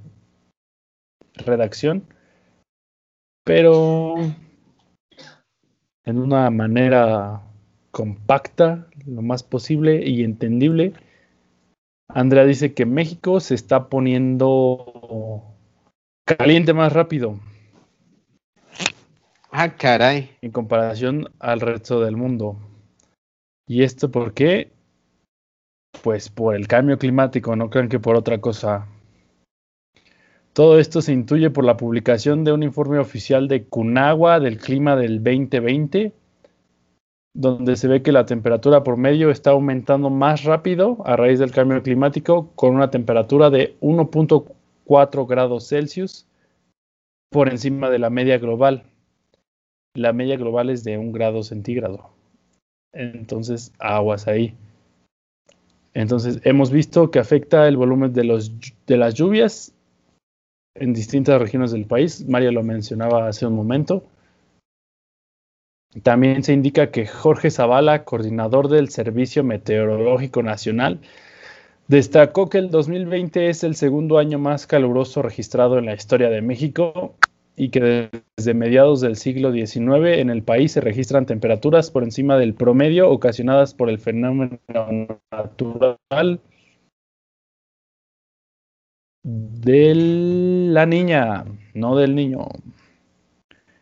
[1.34, 2.04] redacción,
[3.44, 4.14] pero
[6.04, 7.42] en una manera
[7.90, 10.92] compacta, lo más posible y entendible.
[12.08, 15.42] Andrea dice que México se está poniendo
[16.24, 17.40] caliente más rápido.
[19.50, 20.36] Ah, caray.
[20.42, 22.58] En comparación al resto del mundo.
[23.66, 24.75] ¿Y esto por qué?
[26.02, 28.86] Pues por el cambio climático, no crean que por otra cosa.
[30.52, 34.96] Todo esto se intuye por la publicación de un informe oficial de Cunagua del clima
[34.96, 36.12] del 2020,
[37.34, 41.82] donde se ve que la temperatura promedio está aumentando más rápido a raíz del cambio
[41.82, 46.26] climático, con una temperatura de 1.4 grados Celsius
[47.30, 48.84] por encima de la media global.
[49.94, 52.08] La media global es de 1 grado centígrado.
[52.94, 54.54] Entonces, aguas ahí.
[55.96, 58.52] Entonces, hemos visto que afecta el volumen de, los,
[58.86, 59.72] de las lluvias
[60.74, 62.22] en distintas regiones del país.
[62.28, 64.04] María lo mencionaba hace un momento.
[66.02, 71.00] También se indica que Jorge Zavala, coordinador del Servicio Meteorológico Nacional,
[71.88, 76.42] destacó que el 2020 es el segundo año más caluroso registrado en la historia de
[76.42, 77.14] México
[77.56, 82.36] y que desde mediados del siglo XIX en el país se registran temperaturas por encima
[82.36, 84.58] del promedio ocasionadas por el fenómeno
[85.32, 86.40] natural
[89.22, 92.46] de la niña, no del niño.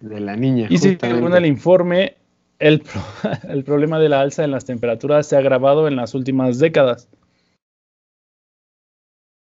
[0.01, 0.69] De la niña.
[0.71, 2.15] Y según el informe,
[2.61, 2.83] el,
[3.49, 7.09] el problema de la alza en las temperaturas se ha agravado en las últimas décadas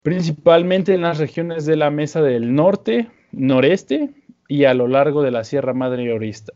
[0.02, 4.10] principalmente en las regiones de la Mesa del Norte, Noreste
[4.50, 6.12] y a lo largo de la Sierra Madre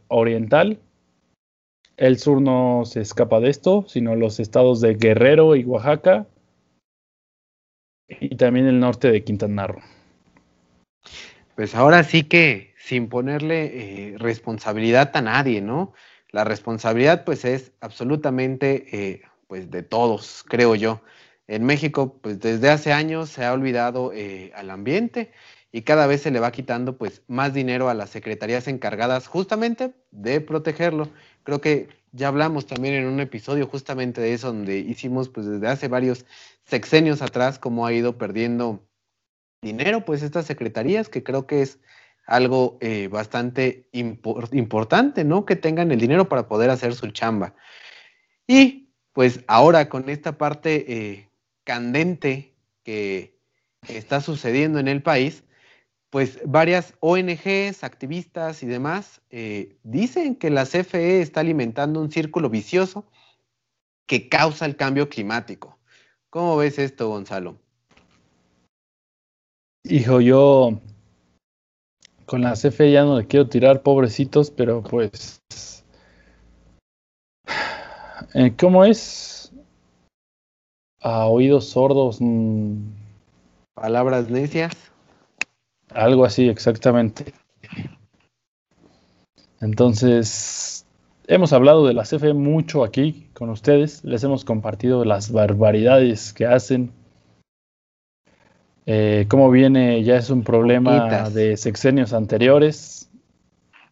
[0.09, 0.81] Oriental.
[1.97, 6.27] El sur no se escapa de esto, sino los estados de Guerrero y Oaxaca
[8.09, 9.81] y también el norte de Quintana Roo.
[11.55, 15.93] Pues ahora sí que sin ponerle eh, responsabilidad a nadie, ¿no?
[16.33, 21.01] La responsabilidad pues es absolutamente eh, pues de todos, creo yo.
[21.47, 25.31] En México pues desde hace años se ha olvidado eh, al ambiente
[25.75, 29.93] y cada vez se le va quitando pues más dinero a las secretarías encargadas justamente
[30.13, 31.09] de protegerlo.
[31.43, 35.67] Creo que ya hablamos también en un episodio justamente de eso, donde hicimos pues desde
[35.67, 36.27] hace varios
[36.65, 38.87] sexenios atrás cómo ha ido perdiendo
[39.63, 41.81] dinero pues estas secretarías, que creo que es
[42.25, 45.45] algo eh, bastante importante, ¿no?
[45.45, 47.57] Que tengan el dinero para poder hacer su chamba.
[48.47, 51.31] Y pues ahora con esta parte eh,
[51.65, 52.55] candente
[52.85, 53.41] que
[53.89, 55.43] está sucediendo en el país,
[56.15, 62.49] pues varias ONGs, activistas y demás eh, dicen que la CFE está alimentando un círculo
[62.49, 63.05] vicioso
[64.07, 65.77] que causa el cambio climático.
[66.31, 67.59] ¿Cómo ves esto, Gonzalo?
[69.83, 70.79] Hijo, yo
[72.27, 75.43] con la CFE ya no le quiero tirar, pobrecitos, pero pues...
[78.35, 79.53] Eh, ¿Cómo es?
[81.01, 82.19] A oídos sordos.
[82.21, 82.85] Mm.
[83.75, 84.94] Palabras necias.
[85.95, 87.33] Algo así, exactamente.
[89.61, 90.87] Entonces,
[91.27, 96.47] hemos hablado de la CFE mucho aquí con ustedes, les hemos compartido las barbaridades que
[96.47, 96.93] hacen.
[98.87, 103.09] Eh, cómo viene, ya es un problema de sexenios anteriores.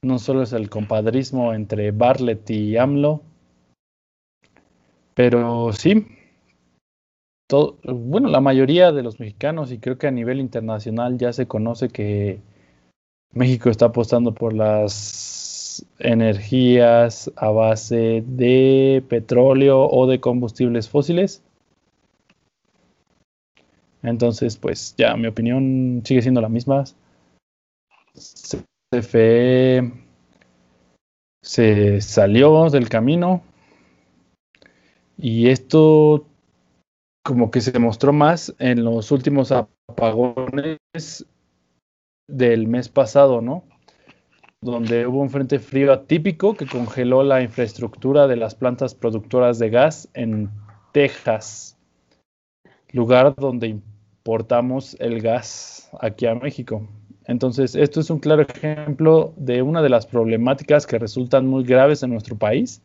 [0.02, 3.22] No solo es el compadrismo entre Bartlett y AMLO,
[5.14, 6.06] pero sí,
[7.84, 11.88] bueno, la mayoría de los mexicanos y creo que a nivel internacional ya se conoce
[11.88, 12.40] que
[13.32, 21.42] México está apostando por las energías a base de petróleo o de combustibles fósiles.
[24.02, 26.84] Entonces, pues ya mi opinión sigue siendo la misma.
[28.92, 29.92] CFE
[31.42, 33.42] se salió del camino
[35.16, 36.26] y esto
[37.22, 40.78] como que se demostró más en los últimos apagones
[42.28, 43.64] del mes pasado, ¿no?
[44.60, 49.70] Donde hubo un frente frío atípico que congeló la infraestructura de las plantas productoras de
[49.70, 50.50] gas en
[50.92, 51.76] Texas,
[52.92, 56.86] lugar donde importamos el gas aquí a México.
[57.24, 62.02] Entonces, esto es un claro ejemplo de una de las problemáticas que resultan muy graves
[62.02, 62.82] en nuestro país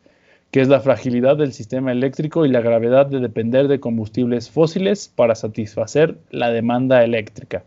[0.52, 5.08] que es la fragilidad del sistema eléctrico y la gravedad de depender de combustibles fósiles
[5.08, 7.64] para satisfacer la demanda eléctrica.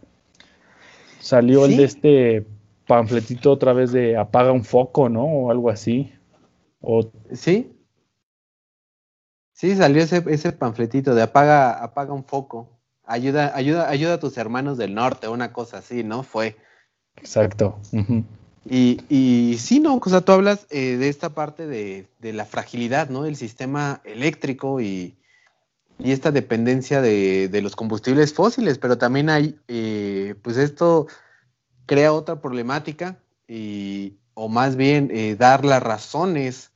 [1.21, 2.47] Salió el de este
[2.87, 5.25] panfletito otra vez de apaga un foco, ¿no?
[5.25, 6.13] O algo así.
[7.33, 7.77] Sí.
[9.53, 12.81] Sí, salió ese, ese panfletito de apaga, apaga un foco.
[13.05, 16.23] Ayuda, ayuda, ayuda a tus hermanos del norte, una cosa así, ¿no?
[16.23, 16.57] Fue.
[17.17, 17.79] Exacto.
[18.65, 23.09] Y, y sí, no, o sea, tú hablas eh, de esta parte de, la fragilidad,
[23.09, 23.23] ¿no?
[23.23, 25.17] Del sistema eléctrico y,
[25.99, 31.09] esta dependencia de, los combustibles fósiles, pero también hay, eh, pues esto
[31.85, 36.71] crea otra problemática y, o más bien eh, dar las razones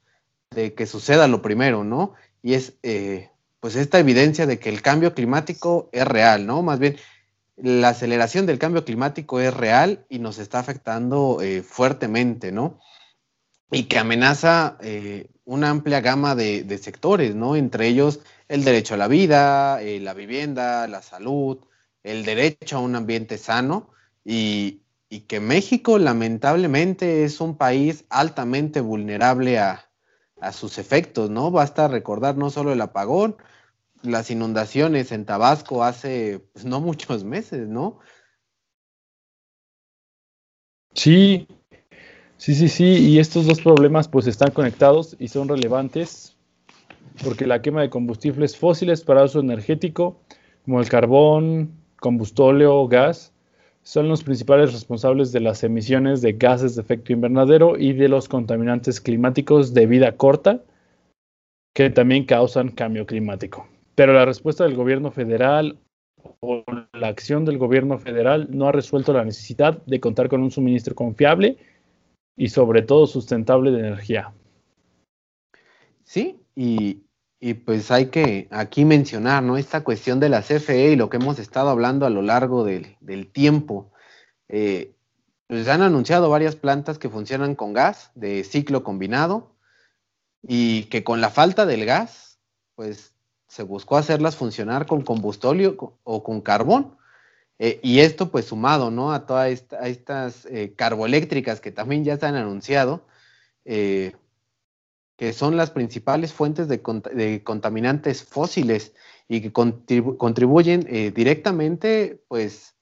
[0.51, 2.13] de que suceda lo primero, ¿no?
[2.43, 2.75] Y es,
[3.61, 6.63] pues esta evidencia de que el cambio climático es real, ¿no?
[6.63, 6.97] Más bien,
[7.57, 12.81] la aceleración del cambio climático es real y nos está afectando eh, fuertemente, ¿no?
[13.71, 17.57] Y que amenaza eh, una amplia gama de, sectores, ¿no?
[17.57, 21.59] Entre ellos el derecho a la vida, eh, la vivienda, la salud,
[22.03, 23.91] el derecho a un ambiente sano
[24.25, 24.81] y,
[25.29, 29.89] que México lamentablemente es un país altamente vulnerable a,
[30.41, 31.53] a sus efectos, ¿no?
[31.53, 33.37] Basta recordar no solo el apagón,
[34.05, 37.99] las inundaciones en Tabasco hace pues, no muchos meses, ¿no?
[40.95, 41.49] Sí,
[42.37, 46.37] sí, sí, sí, y estos dos problemas pues están conectados y son relevantes
[47.23, 50.21] porque la quema de combustibles fósiles para uso energético,
[50.65, 53.33] como el carbón, combustóleo, gas,
[53.83, 58.29] son los principales responsables de las emisiones de gases de efecto invernadero y de los
[58.29, 60.63] contaminantes climáticos de vida corta
[61.75, 63.69] que también causan cambio climático.
[63.95, 65.79] Pero la respuesta del gobierno federal
[66.41, 70.51] o la acción del gobierno federal no ha resuelto la necesidad de contar con un
[70.51, 71.59] suministro confiable
[72.37, 74.33] y sobre todo sustentable de energía.
[76.03, 77.03] Sí, y,
[77.67, 79.59] pues hay que aquí mencionar, ¿no?
[79.59, 82.97] Esta cuestión de la CFE y lo que hemos estado hablando a lo largo del,
[83.33, 83.93] tiempo.
[84.49, 84.95] Eh,
[85.47, 89.57] pues han anunciado varias plantas que funcionan con gas de ciclo combinado
[90.43, 92.39] y que con la falta del gas,
[92.77, 93.14] pues
[93.55, 96.97] se buscó hacerlas funcionar con combustóleo o con carbón.
[97.61, 99.13] Eh, y esto pues sumado ¿no?
[99.13, 103.07] a todas estas eh, carboeléctricas que también ya se han anunciado,
[103.65, 104.17] eh,
[105.17, 106.83] que son las principales fuentes de,
[107.45, 108.93] contaminantes fósiles
[109.29, 110.81] y que contribuyen
[111.15, 112.75] directamente pues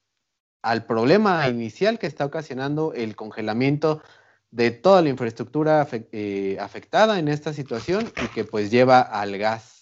[0.63, 4.03] al problema inicial que está ocasionando el congelamiento
[4.51, 9.82] de toda la infraestructura afectada en esta situación y que pues lleva al gas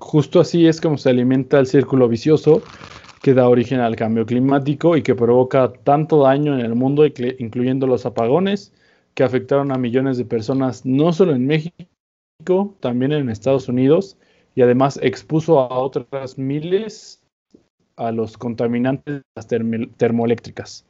[0.00, 2.62] Justo así es como se alimenta el círculo vicioso
[3.20, 7.86] que da origen al cambio climático y que provoca tanto daño en el mundo, incluyendo
[7.88, 8.72] los apagones
[9.14, 14.16] que afectaron a millones de personas, no solo en México, también en Estados Unidos,
[14.54, 17.20] y además expuso a otras miles
[17.96, 20.86] a los contaminantes de las termoeléctricas.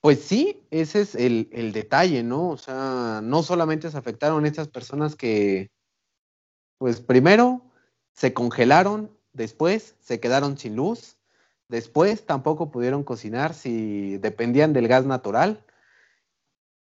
[0.00, 2.50] Pues sí, ese es el, el, detalle, ¿no?
[2.50, 5.66] O sea, no solamente se afectaron estas personas que,
[6.78, 7.62] pues primero,
[8.12, 11.16] se congelaron, después se quedaron sin luz,
[11.68, 15.64] después tampoco pudieron cocinar si dependían del gas natural.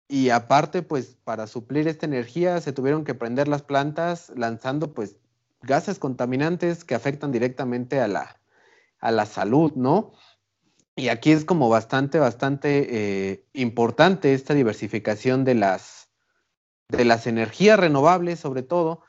[0.09, 5.17] Y aparte, pues para suplir esta energía se tuvieron que prender las plantas lanzando pues
[5.63, 8.41] gases contaminantes que afectan directamente a la,
[8.99, 10.13] a la salud, ¿no?
[10.97, 12.89] Y aquí es como bastante, bastante
[13.31, 16.11] eh, importante esta diversificación de las,
[16.89, 19.03] de las energías renovables, sobre todo,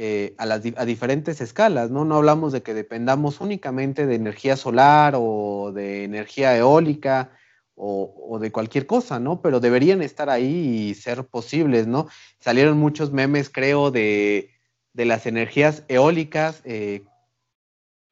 [0.00, 2.04] eh, a, las, a diferentes escalas, ¿no?
[2.04, 7.32] No hablamos de que dependamos únicamente de energía solar o de energía eólica
[7.74, 9.42] o, de cualquier cosa, ¿no?
[9.42, 12.06] Pero deberían estar ahí y ser posibles, ¿no?
[12.38, 14.52] Salieron muchos memes, creo, de,
[14.92, 17.02] de las energías eólicas eh,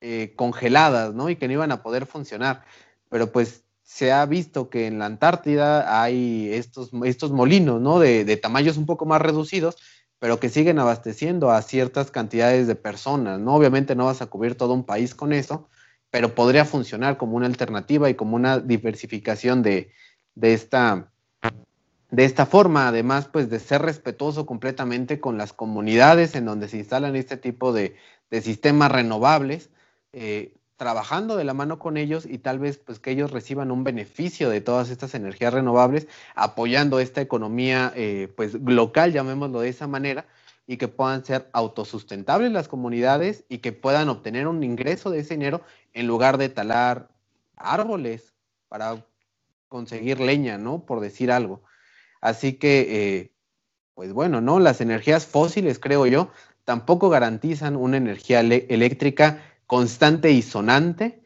[0.01, 1.31] eh, congeladas, ¿no?
[1.31, 2.65] Y que no iban a poder funcionar.
[3.11, 8.01] Pero pues se ha visto que en la Antártida hay estos, estos molinos, ¿no?
[8.01, 9.77] De, de tamaños un poco más reducidos,
[10.19, 13.55] pero que siguen abasteciendo a ciertas cantidades de personas, ¿no?
[13.55, 15.69] Obviamente no vas a cubrir todo un país con eso,
[16.11, 19.93] pero podría funcionar como una alternativa y como una diversificación de,
[20.35, 21.11] de esta,
[22.11, 26.79] de esta forma, además, pues de ser respetuoso completamente con las comunidades en donde se
[26.79, 27.97] instalan este tipo de,
[28.43, 29.71] sistemas renovables,
[30.13, 33.83] eh, trabajando de la mano con ellos y tal vez pues que ellos reciban un
[33.83, 39.87] beneficio de todas estas energías renovables, apoyando esta economía eh, pues local, llamémoslo de esa
[39.87, 40.27] manera,
[40.67, 45.35] y que puedan ser autosustentables las comunidades y que puedan obtener un ingreso de ese
[45.35, 45.63] dinero
[45.93, 47.09] en lugar de talar
[47.57, 48.35] árboles
[48.69, 49.05] para
[49.69, 50.85] conseguir leña, ¿no?
[50.85, 51.63] Por decir algo.
[52.21, 53.33] Así que, eh,
[53.95, 54.59] pues bueno, ¿no?
[54.59, 56.31] Las energías fósiles, creo yo,
[56.65, 61.23] tampoco garantizan una energía eléctrica constante y sonante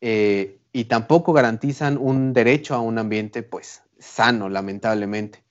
[0.00, 5.42] eh, y tampoco garantizan un derecho a un ambiente, pues, sano, lamentablemente.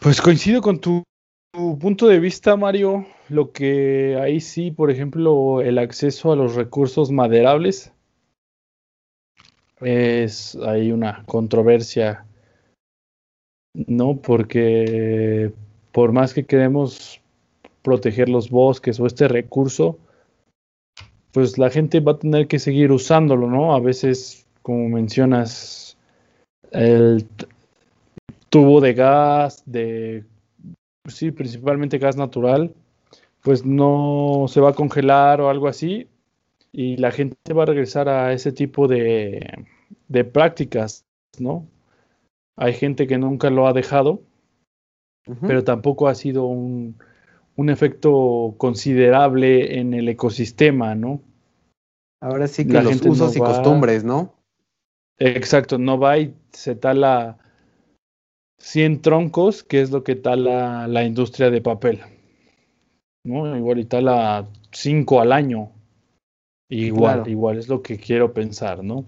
[0.00, 1.02] Pues coincido con tu,
[1.52, 3.06] tu punto de vista, Mario.
[3.28, 7.92] Lo que ahí sí, por ejemplo, el acceso a los recursos maderables
[9.80, 12.26] es hay una controversia,
[13.74, 14.16] ¿no?
[14.16, 15.52] Porque
[15.92, 17.20] por más que queremos
[17.88, 19.96] proteger los bosques o este recurso,
[21.32, 23.74] pues la gente va a tener que seguir usándolo, ¿no?
[23.74, 25.96] A veces, como mencionas,
[26.70, 27.26] el
[28.50, 30.24] tubo de gas, de,
[31.06, 32.74] sí, principalmente gas natural,
[33.42, 36.08] pues no se va a congelar o algo así,
[36.70, 39.64] y la gente va a regresar a ese tipo de,
[40.08, 41.06] de prácticas,
[41.38, 41.66] ¿no?
[42.54, 44.20] Hay gente que nunca lo ha dejado,
[45.46, 46.96] pero tampoco ha sido un,
[47.58, 51.20] un, efecto considerable en el ecosistema, ¿no?
[52.20, 54.34] Ahora sí que la los usos y costumbres, ¿no?
[55.18, 57.38] Exacto, no va y se tala
[58.58, 62.00] 100 troncos, que es lo que tala la industria de papel.
[63.24, 63.56] ¿no?
[63.56, 65.70] Igual y tala 5 al año.
[66.70, 69.04] Igual, igual es lo que quiero pensar, ¿no?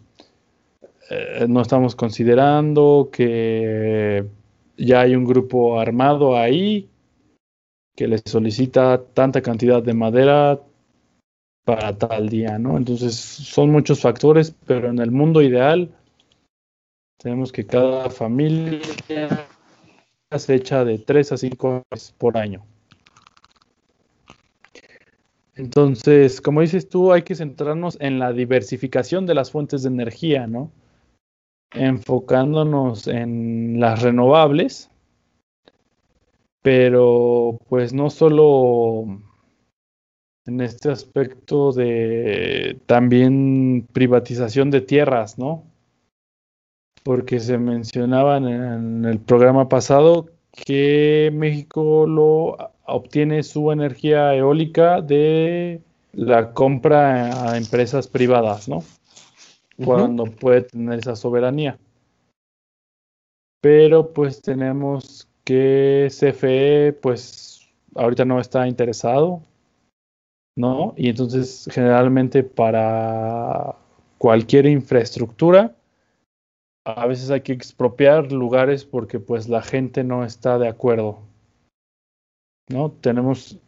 [1.11, 4.25] Eh, no estamos considerando que
[4.77, 6.89] ya hay un grupo armado ahí
[8.01, 10.59] que le solicita tanta cantidad de madera
[11.67, 12.79] para tal día, ¿no?
[12.79, 15.95] Entonces son muchos factores, pero en el mundo ideal
[17.19, 18.81] tenemos que cada familia
[20.35, 22.65] se echa de 3 a 5 veces por año.
[25.55, 30.47] Entonces, como dices tú, hay que centrarnos en la diversificación de las fuentes de energía,
[30.47, 30.73] ¿no?
[31.73, 34.89] Enfocándonos en las renovables,
[36.63, 39.21] pero pues no solo
[40.47, 45.65] en este aspecto de también privatización de tierras, ¿no?
[47.03, 55.81] Porque se mencionaban en el programa pasado que México lo obtiene su energía eólica de
[56.13, 58.83] la compra a empresas privadas, ¿no?
[59.83, 61.79] Cuando puede tener esa soberanía.
[63.63, 69.43] Pero pues tenemos que CFE pues ahorita no está interesado,
[70.57, 70.95] ¿no?
[70.97, 73.75] Y entonces generalmente para
[74.19, 75.75] cualquier infraestructura
[76.85, 81.19] a veces hay que expropiar lugares porque pues la gente no está de acuerdo.
[82.69, 82.93] ¿No?
[82.93, 83.59] Tenemos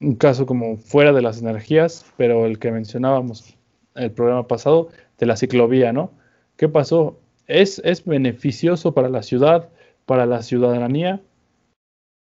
[0.00, 3.56] un caso como fuera de las energías, pero el que mencionábamos
[3.94, 4.88] el programa pasado
[5.18, 6.10] de la ciclovía, ¿no?
[6.56, 7.20] ¿Qué pasó?
[7.46, 9.70] Es, es beneficioso para la ciudad,
[10.10, 11.22] para la ciudadanía,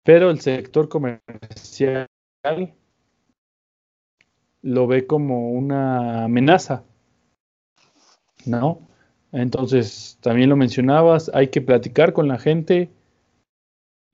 [0.03, 2.07] pero el sector comercial
[4.63, 6.85] lo ve como una amenaza,
[8.47, 8.89] ¿no?
[9.31, 12.89] Entonces, también lo mencionabas, hay que platicar con la gente,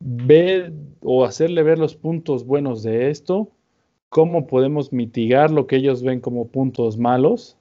[0.00, 3.52] ver o hacerle ver los puntos buenos de esto,
[4.08, 7.56] cómo podemos mitigar lo que ellos ven como puntos malos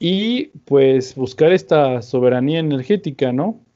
[0.00, 3.67] y pues buscar esta soberanía energética, ¿no?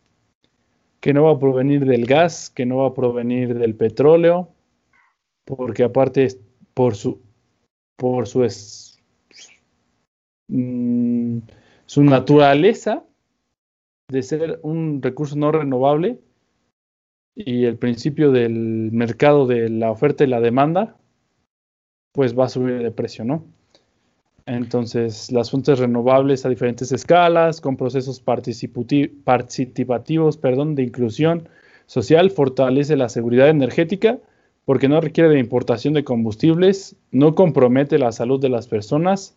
[1.03, 4.49] Que no va a provenir del gas, que no va a provenir del petróleo,
[5.45, 6.29] porque aparte
[6.73, 7.21] por su
[7.97, 8.41] por su
[10.49, 11.39] mm,
[11.87, 13.05] su naturaleza
[14.09, 16.21] de ser un recurso no renovable
[17.35, 20.97] y el principio del mercado de la oferta y la demanda,
[22.13, 23.47] pues va a subir de precio, ¿no?
[24.47, 31.49] Entonces, las fuentes renovables a diferentes escalas, con procesos participativos perdón, de inclusión
[31.86, 34.18] social, fortalece la seguridad energética
[34.64, 39.36] porque no requiere de importación de combustibles, no compromete la salud de las personas,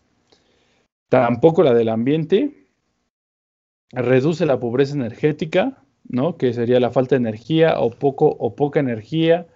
[1.08, 2.68] tampoco la del ambiente,
[3.92, 6.36] reduce la pobreza energética, ¿no?
[6.36, 9.46] que sería la falta de energía o, poco, o poca energía,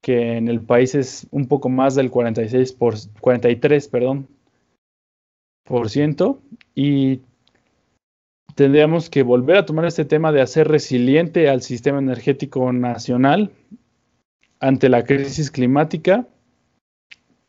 [0.00, 4.37] que en el país es un poco más del 46 por, 43, perdón, por ciento,
[6.74, 7.20] y
[8.54, 13.52] tendríamos que volver a tomar este tema de hacer resiliente al sistema energético nacional
[14.60, 16.26] ante la crisis climática,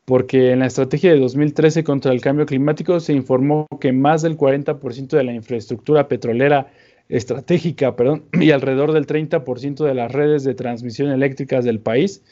[0.04, 4.36] porque en la estrategia de 2013 contra el cambio climático se informó que más del
[4.36, 6.70] 40% de la infraestructura petrolera
[7.08, 12.22] estratégica perdón, y alrededor del 30% de las redes de transmisión eléctricas del país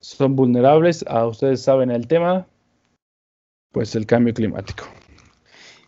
[0.00, 1.04] son vulnerables.
[1.08, 2.46] A, ustedes saben el tema,
[3.74, 4.84] pues el cambio climático.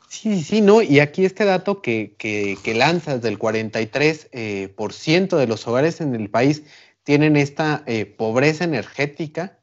[0.08, 5.36] Sí, sí, no, y aquí este dato que, que, lanzas del 43% eh, por ciento
[5.36, 6.64] de los hogares en el país
[7.04, 9.60] tienen esta eh, pobreza energética,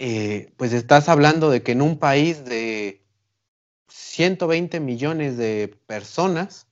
[0.00, 3.04] eh, pues estás hablando de que en un país de
[3.88, 6.66] 120 millones de personas,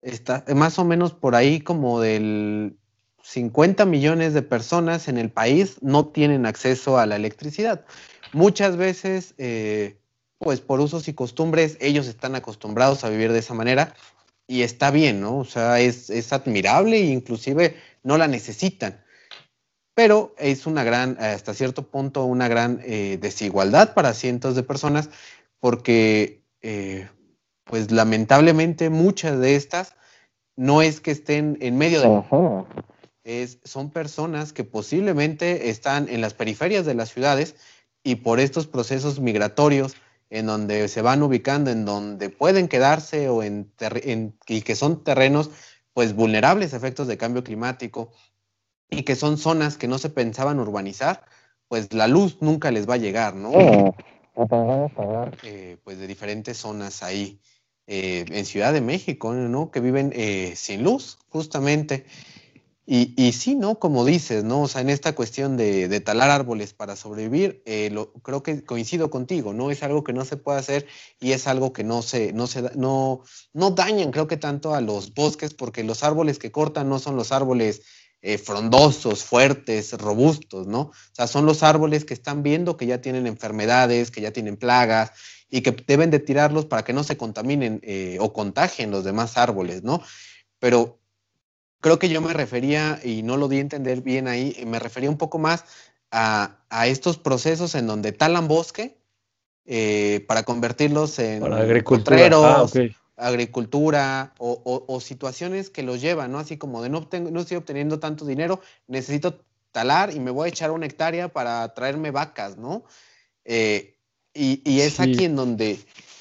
[0.00, 2.78] está más o menos por ahí como del
[3.22, 7.84] 50 millones de personas en el país no tienen acceso a la electricidad.
[8.36, 9.96] Muchas veces, eh,
[10.36, 13.94] pues por usos y costumbres, ellos están acostumbrados a vivir de esa manera
[14.46, 15.38] y está bien, ¿no?
[15.38, 19.02] O sea, es, es admirable e inclusive no la necesitan.
[19.94, 25.08] Pero es una gran, hasta cierto punto, una gran eh, desigualdad para cientos de personas
[25.58, 27.08] porque, eh,
[27.64, 29.94] pues lamentablemente, muchas de estas
[30.56, 32.06] no es que estén en medio de...
[33.24, 37.56] Es, son personas que posiblemente están en las periferias de las ciudades
[38.06, 39.96] y por estos procesos migratorios
[40.30, 45.02] en donde se van ubicando, en donde pueden quedarse o en, en y que son
[45.02, 45.50] terrenos
[45.92, 48.12] pues vulnerables a efectos de cambio climático
[48.88, 51.24] y que son zonas que no se pensaban urbanizar,
[51.66, 53.50] pues la luz nunca les va a llegar, ¿no?
[55.42, 57.40] Eh, pues de diferentes zonas ahí
[57.88, 59.72] eh, en Ciudad de México, ¿no?
[59.72, 62.06] Que viven eh, sin luz, justamente.
[62.88, 63.80] Y, y, sí, ¿no?
[63.80, 64.62] Como dices, ¿no?
[64.62, 68.62] O sea, en esta cuestión de, de talar árboles para sobrevivir, eh, lo, creo que
[68.64, 69.72] coincido contigo, ¿no?
[69.72, 70.86] Es algo que no se puede hacer
[71.18, 73.22] y es algo que no se, no se, no,
[73.52, 77.16] no dañan, creo que tanto a los bosques, porque los árboles que cortan no son
[77.16, 77.82] los árboles
[78.22, 80.80] eh, frondosos, fuertes, robustos, ¿no?
[80.80, 84.56] O sea, son los árboles que están viendo que ya tienen enfermedades, que ya tienen
[84.56, 85.10] plagas
[85.50, 89.36] y que deben de tirarlos para que no se contaminen eh, o contagien los demás
[89.36, 90.02] árboles, ¿no?
[90.60, 91.00] Pero
[91.80, 95.10] creo que yo me refería, y no lo di a entender bien ahí, me refería
[95.10, 95.64] un poco más
[96.10, 98.98] a, estos procesos en donde talan bosque
[99.64, 102.66] eh, para convertirlos en agricultura, ah,
[103.16, 106.38] agricultura o, situaciones que los llevan, ¿no?
[106.38, 109.40] Así como de no, no estoy obteniendo tanto dinero, necesito
[109.72, 112.84] talar y me voy a echar una hectárea para traerme vacas, ¿no?
[113.44, 113.94] Eh,
[114.32, 115.78] y, es aquí en donde,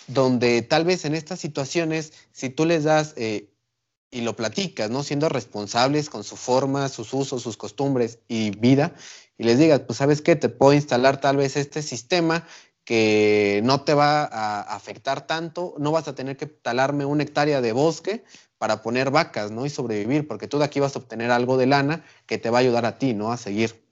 [0.08, 3.50] donde tal vez en estas situaciones, si tú les das eh,
[4.16, 5.04] y lo platicas, ¿no?
[5.04, 8.94] Siendo responsables con su forma, sus usos, sus costumbres y vida,
[9.38, 12.48] y les digas, pues sabes qué, te puedo instalar tal vez este sistema
[12.86, 17.60] que no te va a afectar tanto, no vas a tener que talarme una hectárea
[17.60, 18.24] de bosque
[18.58, 19.66] para poner vacas, ¿no?
[19.66, 22.60] Y sobrevivir, porque tú de aquí vas a obtener algo de lana que te va
[22.60, 23.34] a ayudar a ti, ¿no?
[23.34, 23.84] A seguir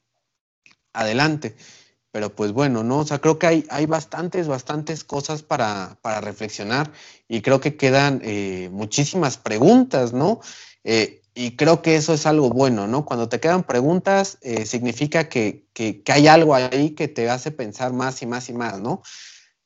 [0.94, 1.58] adelante.
[2.14, 3.00] Pero pues bueno, ¿no?
[3.00, 6.92] O sea, creo que hay, hay bastantes, bastantes cosas para, para reflexionar
[7.28, 10.40] y creo que quedan eh, muchísimas preguntas, ¿no?
[10.84, 13.04] Eh, y creo que eso es algo bueno, ¿no?
[13.04, 17.94] Cuando te quedan preguntas, eh, significa que, que, hay algo ahí que te hace pensar
[17.94, 19.02] más y más y más, ¿no?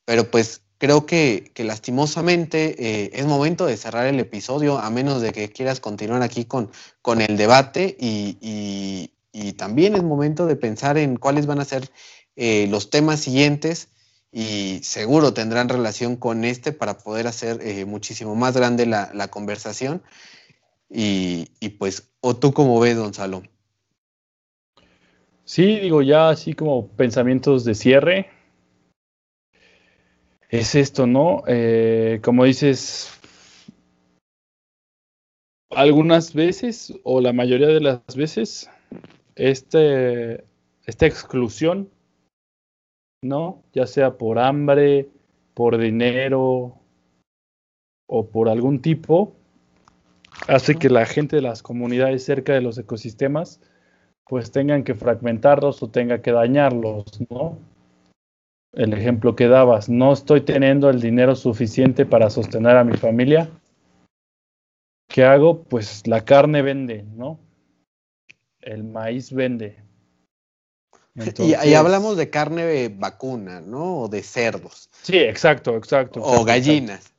[0.06, 5.32] Pero pues creo que, que lastimosamente es momento de cerrar el episodio, a menos de
[5.32, 6.70] que quieras continuar aquí con,
[7.02, 11.90] con el debate y, y también es momento de pensar en cuáles van a ser
[12.40, 13.88] eh, los temas siguientes
[14.30, 20.04] y seguro tendrán relación con este para poder hacer eh, muchísimo más grande la, conversación.
[20.88, 23.42] Y, y, pues, ¿o tú cómo ves, Gonzalo?
[25.44, 28.30] Sí, digo, ya así como pensamientos de cierre.
[30.48, 31.42] Es esto, ¿no?
[31.48, 33.10] Eh, como dices,
[35.70, 38.70] algunas veces o la mayoría de las veces,
[39.34, 40.44] este,
[40.86, 41.90] esta exclusión,
[43.22, 43.62] ¿no?
[43.72, 45.08] Ya sea por hambre,
[45.54, 46.74] por dinero
[48.06, 49.32] o por algún tipo,
[50.46, 53.60] hace que la gente de las comunidades cerca de los ecosistemas
[54.28, 57.58] pues tengan que fragmentarlos o tenga que dañarlos, ¿no?
[58.74, 63.48] El ejemplo que dabas, no estoy teniendo el dinero suficiente para sostener a mi familia.
[65.08, 65.62] ¿Qué hago?
[65.62, 67.40] Pues la carne vende, ¿no?
[68.60, 69.87] El maíz vende.
[71.38, 74.02] y ahí hablamos de carne vacuna, ¿no?
[74.02, 74.88] O de cerdos.
[75.02, 76.20] Sí, exacto, exacto.
[76.22, 77.12] o gallinas.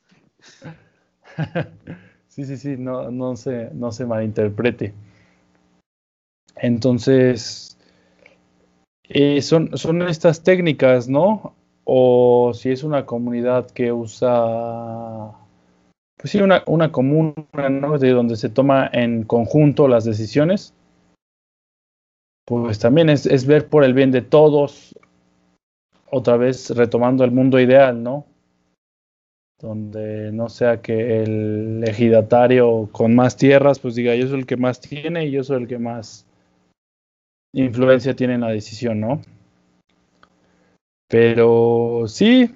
[2.28, 4.94] sí, sí, sí, no, no, se, no se malinterprete.
[6.56, 7.78] Entonces,
[9.08, 11.54] eh, son, son estas técnicas, ¿no?
[11.84, 15.32] O si es una comunidad que usa,
[16.16, 17.34] pues sí, una, una comuna,
[17.70, 17.98] ¿no?
[17.98, 20.74] De donde se toma en conjunto las decisiones,
[22.50, 24.98] pues también es, ver por el bien de todos,
[26.10, 28.26] otra vez retomando el mundo ideal, ¿no?
[29.60, 34.56] donde no sea que el ejidatario con más tierras, pues diga, yo soy el que
[34.56, 36.26] más tiene y yo soy el que más
[37.52, 39.20] influencia tiene en la decisión, ¿no?
[41.08, 42.52] Pero sí,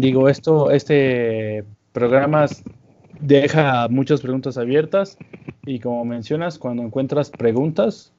[0.00, 2.46] digo, esto, este programa
[3.20, 5.18] deja muchas preguntas abiertas
[5.66, 8.14] y como mencionas, cuando encuentras preguntas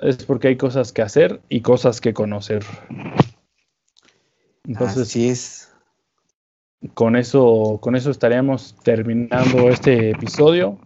[0.00, 2.64] es porque hay cosas que hacer y cosas que conocer.
[4.64, 5.66] Entonces, Así es.
[6.94, 10.78] Con eso, con eso estaríamos terminando este episodio.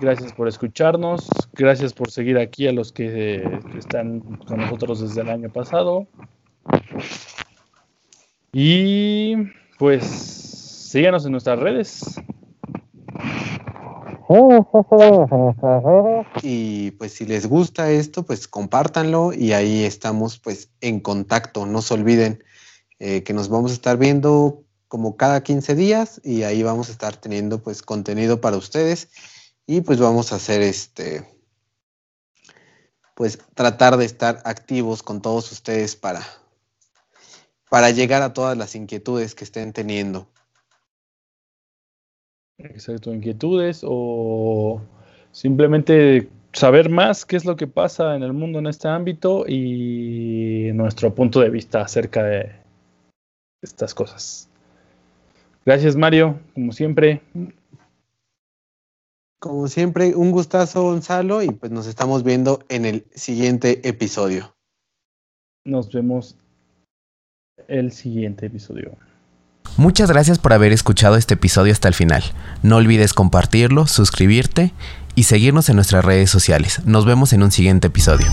[0.00, 1.28] Gracias por escucharnos.
[1.52, 6.06] Gracias por seguir aquí a los que están con nosotros desde el año pasado.
[8.52, 9.34] Y
[9.78, 12.20] pues síganos en nuestras redes.
[16.42, 21.66] Y pues si les gusta esto, pues compártanlo y ahí estamos pues en contacto.
[21.66, 22.44] No se olviden
[22.98, 26.92] eh, que nos vamos a estar viendo como cada 15 días y ahí vamos a
[26.92, 29.08] estar teniendo pues contenido para ustedes
[29.66, 31.26] y pues vamos a hacer este,
[33.14, 36.22] pues tratar de estar activos con todos ustedes para,
[37.68, 40.28] para llegar a todas las inquietudes que estén teniendo.
[42.58, 44.82] Exacto, inquietudes o
[45.30, 50.70] simplemente saber más qué es lo que pasa en el mundo en este ámbito y
[50.74, 52.50] nuestro punto de vista acerca de
[53.62, 54.48] estas cosas.
[55.64, 57.20] Gracias Mario, como siempre.
[59.40, 64.56] Como siempre, un gustazo, Gonzalo, y pues nos estamos viendo en el siguiente episodio.
[65.64, 66.36] Nos vemos
[67.68, 68.96] el siguiente episodio.
[69.78, 72.24] Muchas gracias por haber escuchado este episodio hasta el final.
[72.64, 74.74] No olvides compartirlo, suscribirte
[75.14, 76.80] y seguirnos en nuestras redes sociales.
[76.84, 78.26] Nos vemos en un siguiente episodio.